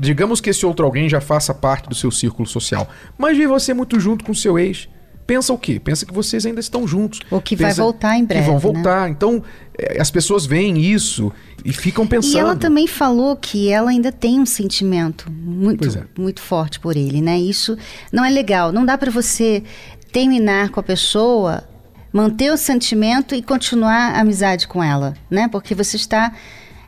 Digamos 0.00 0.40
que 0.40 0.50
esse 0.50 0.64
outro 0.64 0.86
alguém 0.86 1.08
já 1.08 1.20
faça 1.20 1.52
parte 1.52 1.88
do 1.88 1.94
seu 1.94 2.10
círculo 2.10 2.46
social, 2.46 2.88
mas 3.18 3.36
vê 3.36 3.48
você 3.48 3.74
muito 3.74 3.98
junto 3.98 4.24
com 4.24 4.32
seu 4.32 4.56
ex. 4.56 4.88
Pensa 5.28 5.52
o 5.52 5.58
quê? 5.58 5.78
Pensa 5.78 6.06
que 6.06 6.14
vocês 6.14 6.46
ainda 6.46 6.58
estão 6.58 6.88
juntos. 6.88 7.20
Ou 7.30 7.38
que 7.38 7.54
Pensa 7.54 7.66
vai 7.66 7.74
voltar 7.74 8.16
em 8.16 8.24
breve. 8.24 8.40
Que 8.40 8.46
vão 8.46 8.54
né? 8.54 8.60
voltar. 8.60 9.10
Então, 9.10 9.42
é, 9.78 10.00
as 10.00 10.10
pessoas 10.10 10.46
veem 10.46 10.80
isso 10.80 11.30
e 11.62 11.70
ficam 11.70 12.06
pensando. 12.06 12.34
E 12.34 12.38
ela 12.38 12.56
também 12.56 12.86
falou 12.86 13.36
que 13.36 13.68
ela 13.68 13.90
ainda 13.90 14.10
tem 14.10 14.40
um 14.40 14.46
sentimento 14.46 15.30
muito, 15.30 15.86
é. 15.86 16.04
muito 16.18 16.40
forte 16.40 16.80
por 16.80 16.96
ele, 16.96 17.20
né? 17.20 17.38
Isso 17.38 17.76
não 18.10 18.24
é 18.24 18.30
legal. 18.30 18.72
Não 18.72 18.86
dá 18.86 18.96
pra 18.96 19.10
você 19.10 19.62
terminar 20.10 20.70
com 20.70 20.80
a 20.80 20.82
pessoa, 20.82 21.62
manter 22.10 22.50
o 22.50 22.56
sentimento 22.56 23.34
e 23.34 23.42
continuar 23.42 24.14
a 24.14 24.20
amizade 24.20 24.66
com 24.66 24.82
ela, 24.82 25.12
né? 25.30 25.46
Porque 25.46 25.74
você 25.74 25.96
está 25.96 26.32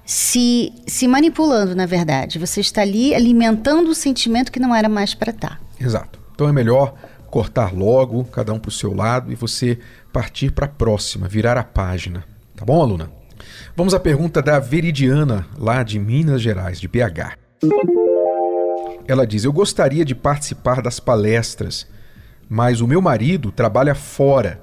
se, 0.03 0.73
se 0.87 1.07
manipulando, 1.07 1.77
na 1.77 1.85
verdade. 1.85 2.39
Você 2.39 2.63
está 2.63 2.81
ali 2.81 3.15
alimentando 3.15 3.91
o 3.91 3.95
sentimento 3.95 4.51
que 4.51 4.59
não 4.59 4.75
era 4.75 4.89
mais 4.89 5.13
para 5.13 5.31
estar. 5.31 5.61
Exato. 5.79 6.19
Então 6.35 6.49
é 6.49 6.53
melhor 6.53 6.95
cortar 7.31 7.73
logo, 7.73 8.25
cada 8.25 8.53
um 8.53 8.59
pro 8.59 8.71
seu 8.71 8.93
lado, 8.93 9.33
e 9.33 9.35
você 9.35 9.79
partir 10.13 10.53
para 10.53 10.67
a 10.67 10.69
próxima, 10.69 11.29
virar 11.29 11.57
a 11.57 11.65
página. 11.65 12.25
Tá 12.57 12.65
bom, 12.65 12.83
aluna? 12.83 13.11
Vamos 13.77 13.95
à 13.95 14.01
pergunta 14.01 14.43
da 14.43 14.59
Veridiana, 14.59 15.47
lá 15.57 15.83
de 15.83 15.99
Minas 15.99 16.43
Gerais, 16.43 16.81
de 16.81 16.89
BH. 16.89 17.39
Ela 19.07 19.27
diz: 19.27 19.45
Eu 19.45 19.53
gostaria 19.53 20.05
de 20.05 20.15
participar 20.15 20.83
das 20.83 21.01
palestras, 21.01 21.87
mas 22.49 22.81
o 22.81 22.87
meu 22.87 23.01
marido 23.01 23.51
trabalha 23.51 23.95
fora. 23.95 24.61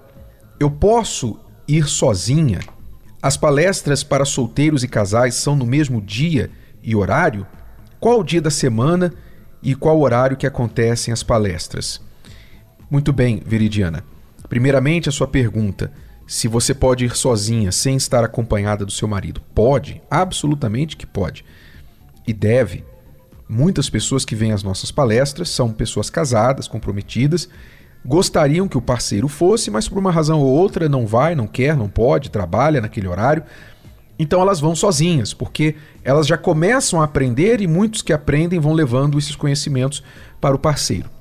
Eu 0.60 0.69
posso 0.69 1.39
ir 1.67 1.88
sozinha? 1.88 2.60
As 3.21 3.36
palestras 3.36 4.03
para 4.03 4.25
solteiros 4.25 4.84
e 4.84 4.88
casais 4.88 5.36
são 5.36 5.56
no 5.56 5.65
mesmo 5.65 6.01
dia 6.01 6.51
e 6.84 6.95
horário? 6.95 7.47
Qual 7.99 8.19
o 8.19 8.23
dia 8.23 8.41
da 8.41 8.51
semana 8.51 9.12
e 9.62 9.73
qual 9.73 9.99
horário 9.99 10.38
que 10.38 10.45
acontecem 10.45 11.12
as 11.12 11.23
palestras? 11.23 11.99
Muito 12.89 13.12
bem, 13.12 13.41
Veridiana. 13.45 14.04
Primeiramente, 14.47 15.10
a 15.10 15.12
sua 15.12 15.28
pergunta: 15.28 15.91
se 16.26 16.47
você 16.47 16.73
pode 16.73 17.06
ir 17.06 17.15
sozinha 17.15 17.71
sem 17.71 17.97
estar 17.97 18.23
acompanhada 18.23 18.86
do 18.86 18.91
seu 18.91 19.08
marido? 19.08 19.41
Pode, 19.54 20.02
absolutamente 20.10 20.95
que 20.95 21.06
pode. 21.06 21.43
E 22.26 22.34
deve. 22.34 22.84
Muitas 23.47 23.89
pessoas 23.89 24.26
que 24.26 24.36
vêm 24.36 24.52
às 24.52 24.63
nossas 24.63 24.91
palestras 24.91 25.50
são 25.50 25.71
pessoas 25.71 26.10
casadas, 26.10 26.67
comprometidas, 26.67 27.47
gostariam 28.06 28.67
que 28.67 28.78
o 28.78 28.82
parceiro 28.82 29.30
fosse, 29.30 29.71
mas 29.71 29.88
por 29.88 29.97
uma 29.97 30.12
razão 30.12 30.41
ou 30.41 30.47
outra 30.47 30.89
não 30.89 31.06
vai, 31.06 31.34
não 31.34 31.47
quer, 31.47 31.76
não 31.78 31.88
pode, 31.88 32.30
trabalha 32.30 32.82
naquele 32.82 33.08
horário. 33.08 33.43
Então 34.19 34.41
elas 34.41 34.60
vão 34.60 34.76
sozinhas, 34.76 35.34
porque 35.34 35.76
elas 36.04 36.28
já 36.28 36.38
começam 36.38 37.02
a 37.02 37.06
aprender 37.06 37.62
e 37.62 37.67
muitos 37.67 38.02
que 38.02 38.12
aprendem 38.12 38.60
vão 38.60 38.73
levando 38.73 39.17
esses 39.17 39.36
conhecimentos 39.36 40.04
para 40.41 40.56
o 40.56 40.60
parceiro. 40.60 41.16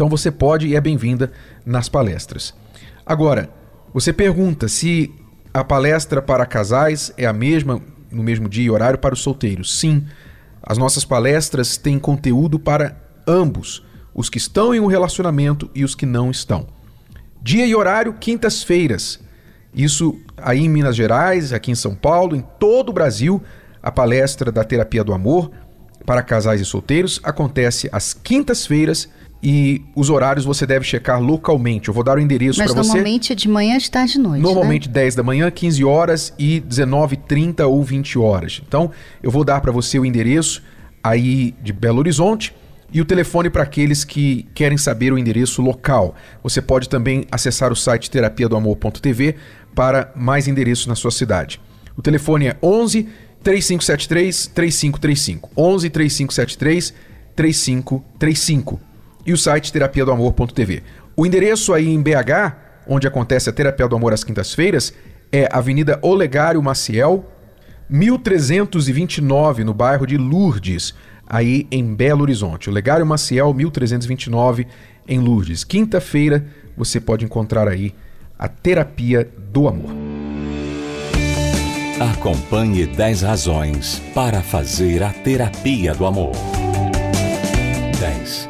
Então 0.00 0.08
você 0.08 0.30
pode 0.30 0.66
e 0.66 0.74
é 0.74 0.80
bem-vinda 0.80 1.30
nas 1.62 1.86
palestras. 1.86 2.54
Agora, 3.04 3.50
você 3.92 4.14
pergunta 4.14 4.66
se 4.66 5.14
a 5.52 5.62
palestra 5.62 6.22
para 6.22 6.46
casais 6.46 7.12
é 7.18 7.26
a 7.26 7.34
mesma 7.34 7.82
no 8.10 8.22
mesmo 8.22 8.48
dia 8.48 8.64
e 8.64 8.70
horário 8.70 8.98
para 8.98 9.12
os 9.12 9.20
solteiros. 9.20 9.78
Sim, 9.78 10.06
as 10.62 10.78
nossas 10.78 11.04
palestras 11.04 11.76
têm 11.76 11.98
conteúdo 11.98 12.58
para 12.58 12.96
ambos, 13.28 13.84
os 14.14 14.30
que 14.30 14.38
estão 14.38 14.74
em 14.74 14.80
um 14.80 14.86
relacionamento 14.86 15.70
e 15.74 15.84
os 15.84 15.94
que 15.94 16.06
não 16.06 16.30
estão. 16.30 16.68
Dia 17.42 17.66
e 17.66 17.74
horário, 17.74 18.14
quintas-feiras. 18.14 19.20
Isso 19.74 20.18
aí 20.34 20.60
em 20.60 20.68
Minas 20.70 20.96
Gerais, 20.96 21.52
aqui 21.52 21.72
em 21.72 21.74
São 21.74 21.94
Paulo, 21.94 22.34
em 22.34 22.40
todo 22.58 22.88
o 22.88 22.94
Brasil, 22.94 23.42
a 23.82 23.92
palestra 23.92 24.50
da 24.50 24.64
Terapia 24.64 25.04
do 25.04 25.12
Amor 25.12 25.50
para 26.06 26.22
casais 26.22 26.58
e 26.58 26.64
solteiros 26.64 27.20
acontece 27.22 27.90
às 27.92 28.14
quintas-feiras 28.14 29.06
e 29.42 29.82
os 29.94 30.10
horários 30.10 30.44
você 30.44 30.66
deve 30.66 30.84
checar 30.84 31.20
localmente. 31.20 31.88
Eu 31.88 31.94
vou 31.94 32.04
dar 32.04 32.18
o 32.18 32.20
endereço 32.20 32.58
Mas 32.58 32.72
para 32.72 32.82
você. 32.82 32.88
normalmente 32.88 33.32
é 33.32 33.36
de 33.36 33.48
manhã, 33.48 33.78
de 33.78 33.90
tarde 33.90 34.18
e 34.18 34.20
noite. 34.20 34.42
Normalmente 34.42 34.88
10 34.88 35.14
da 35.14 35.22
manhã, 35.22 35.50
15 35.50 35.84
horas 35.84 36.34
e 36.38 36.60
19h30 36.60 37.66
ou 37.66 37.82
20 37.82 38.18
horas. 38.18 38.60
Então, 38.66 38.90
eu 39.22 39.30
vou 39.30 39.42
dar 39.42 39.60
para 39.60 39.72
você 39.72 39.98
o 39.98 40.04
endereço 40.04 40.62
aí 41.02 41.54
de 41.62 41.72
Belo 41.72 41.98
Horizonte 41.98 42.54
e 42.92 43.00
o 43.00 43.04
telefone 43.04 43.48
para 43.48 43.62
aqueles 43.62 44.04
que 44.04 44.46
querem 44.54 44.76
saber 44.76 45.12
o 45.12 45.18
endereço 45.18 45.62
local. 45.62 46.14
Você 46.42 46.60
pode 46.60 46.88
também 46.88 47.24
acessar 47.30 47.72
o 47.72 47.76
site 47.76 48.10
terapia 48.10 48.48
do 48.48 48.56
amor.tv 48.56 49.36
para 49.74 50.12
mais 50.14 50.48
endereços 50.48 50.86
na 50.86 50.94
sua 50.94 51.10
cidade. 51.10 51.60
O 51.96 52.02
telefone 52.02 52.48
é 52.48 52.56
11 52.62 53.08
3573 53.42 54.48
3535. 54.48 55.50
11 55.56 55.88
3573 55.88 56.94
3535 57.34 58.89
e 59.30 59.32
o 59.32 59.38
site 59.38 59.72
terapia 59.72 60.04
do 60.04 60.10
amor.tv. 60.10 60.82
O 61.16 61.24
endereço 61.24 61.72
aí 61.72 61.88
em 61.88 62.02
BH, 62.02 62.56
onde 62.86 63.06
acontece 63.06 63.48
a 63.48 63.52
Terapia 63.52 63.86
do 63.86 63.94
Amor 63.94 64.12
às 64.12 64.24
quintas-feiras, 64.24 64.92
é 65.30 65.48
Avenida 65.52 65.98
Olegário 66.02 66.60
Maciel, 66.60 67.24
1329, 67.88 69.62
no 69.62 69.72
bairro 69.72 70.04
de 70.06 70.16
Lourdes, 70.16 70.94
aí 71.26 71.66
em 71.70 71.94
Belo 71.94 72.22
Horizonte. 72.22 72.68
Olegário 72.68 73.06
Maciel, 73.06 73.54
1329, 73.54 74.66
em 75.06 75.20
Lourdes. 75.20 75.62
Quinta-feira 75.62 76.44
você 76.76 77.00
pode 77.00 77.24
encontrar 77.24 77.68
aí 77.68 77.94
a 78.36 78.48
Terapia 78.48 79.28
do 79.52 79.68
Amor. 79.68 79.90
Acompanhe 82.00 82.86
10 82.86 83.22
razões 83.22 84.02
para 84.12 84.40
fazer 84.40 85.02
a 85.02 85.10
terapia 85.10 85.94
do 85.94 86.06
amor. 86.06 86.32
10. 88.00 88.49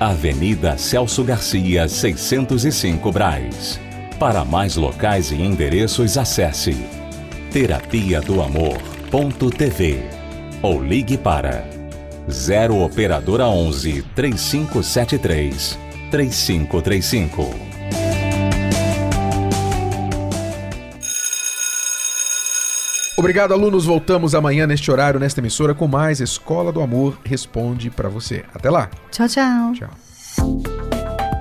Avenida 0.00 0.78
Celso 0.78 1.24
Garcia, 1.24 1.88
605 1.88 3.10
Braz. 3.10 3.80
Para 4.16 4.44
mais 4.44 4.76
locais 4.76 5.32
e 5.32 5.34
endereços, 5.34 6.16
acesse 6.16 6.76
terapia 7.52 8.20
do 8.20 8.40
amor.tv 8.40 10.00
ou 10.62 10.80
ligue 10.80 11.18
para 11.18 11.64
0 12.30 12.80
operadora 12.84 13.48
11 13.48 14.02
3573 14.14 15.76
3535. 16.12 17.67
Obrigado, 23.18 23.52
alunos. 23.52 23.84
Voltamos 23.84 24.32
amanhã 24.32 24.64
neste 24.64 24.92
horário, 24.92 25.18
nesta 25.18 25.40
emissora, 25.40 25.74
com 25.74 25.88
mais 25.88 26.20
Escola 26.20 26.70
do 26.70 26.80
Amor 26.80 27.18
Responde 27.24 27.90
para 27.90 28.08
você. 28.08 28.44
Até 28.54 28.70
lá. 28.70 28.88
Tchau, 29.10 29.26
tchau. 29.28 29.72
Tchau. 29.74 29.90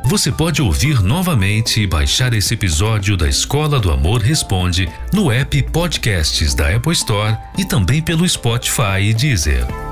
Você 0.05 0.31
pode 0.31 0.59
ouvir 0.59 1.03
novamente 1.03 1.81
e 1.81 1.85
baixar 1.85 2.33
esse 2.33 2.55
episódio 2.55 3.15
da 3.15 3.29
Escola 3.29 3.79
do 3.79 3.91
Amor 3.91 4.21
Responde 4.21 4.89
no 5.13 5.31
app 5.31 5.61
Podcasts 5.71 6.55
da 6.55 6.75
Apple 6.75 6.93
Store 6.93 7.37
e 7.55 7.63
também 7.63 8.01
pelo 8.01 8.27
Spotify 8.27 9.01
e 9.01 9.13
Deezer. 9.13 9.86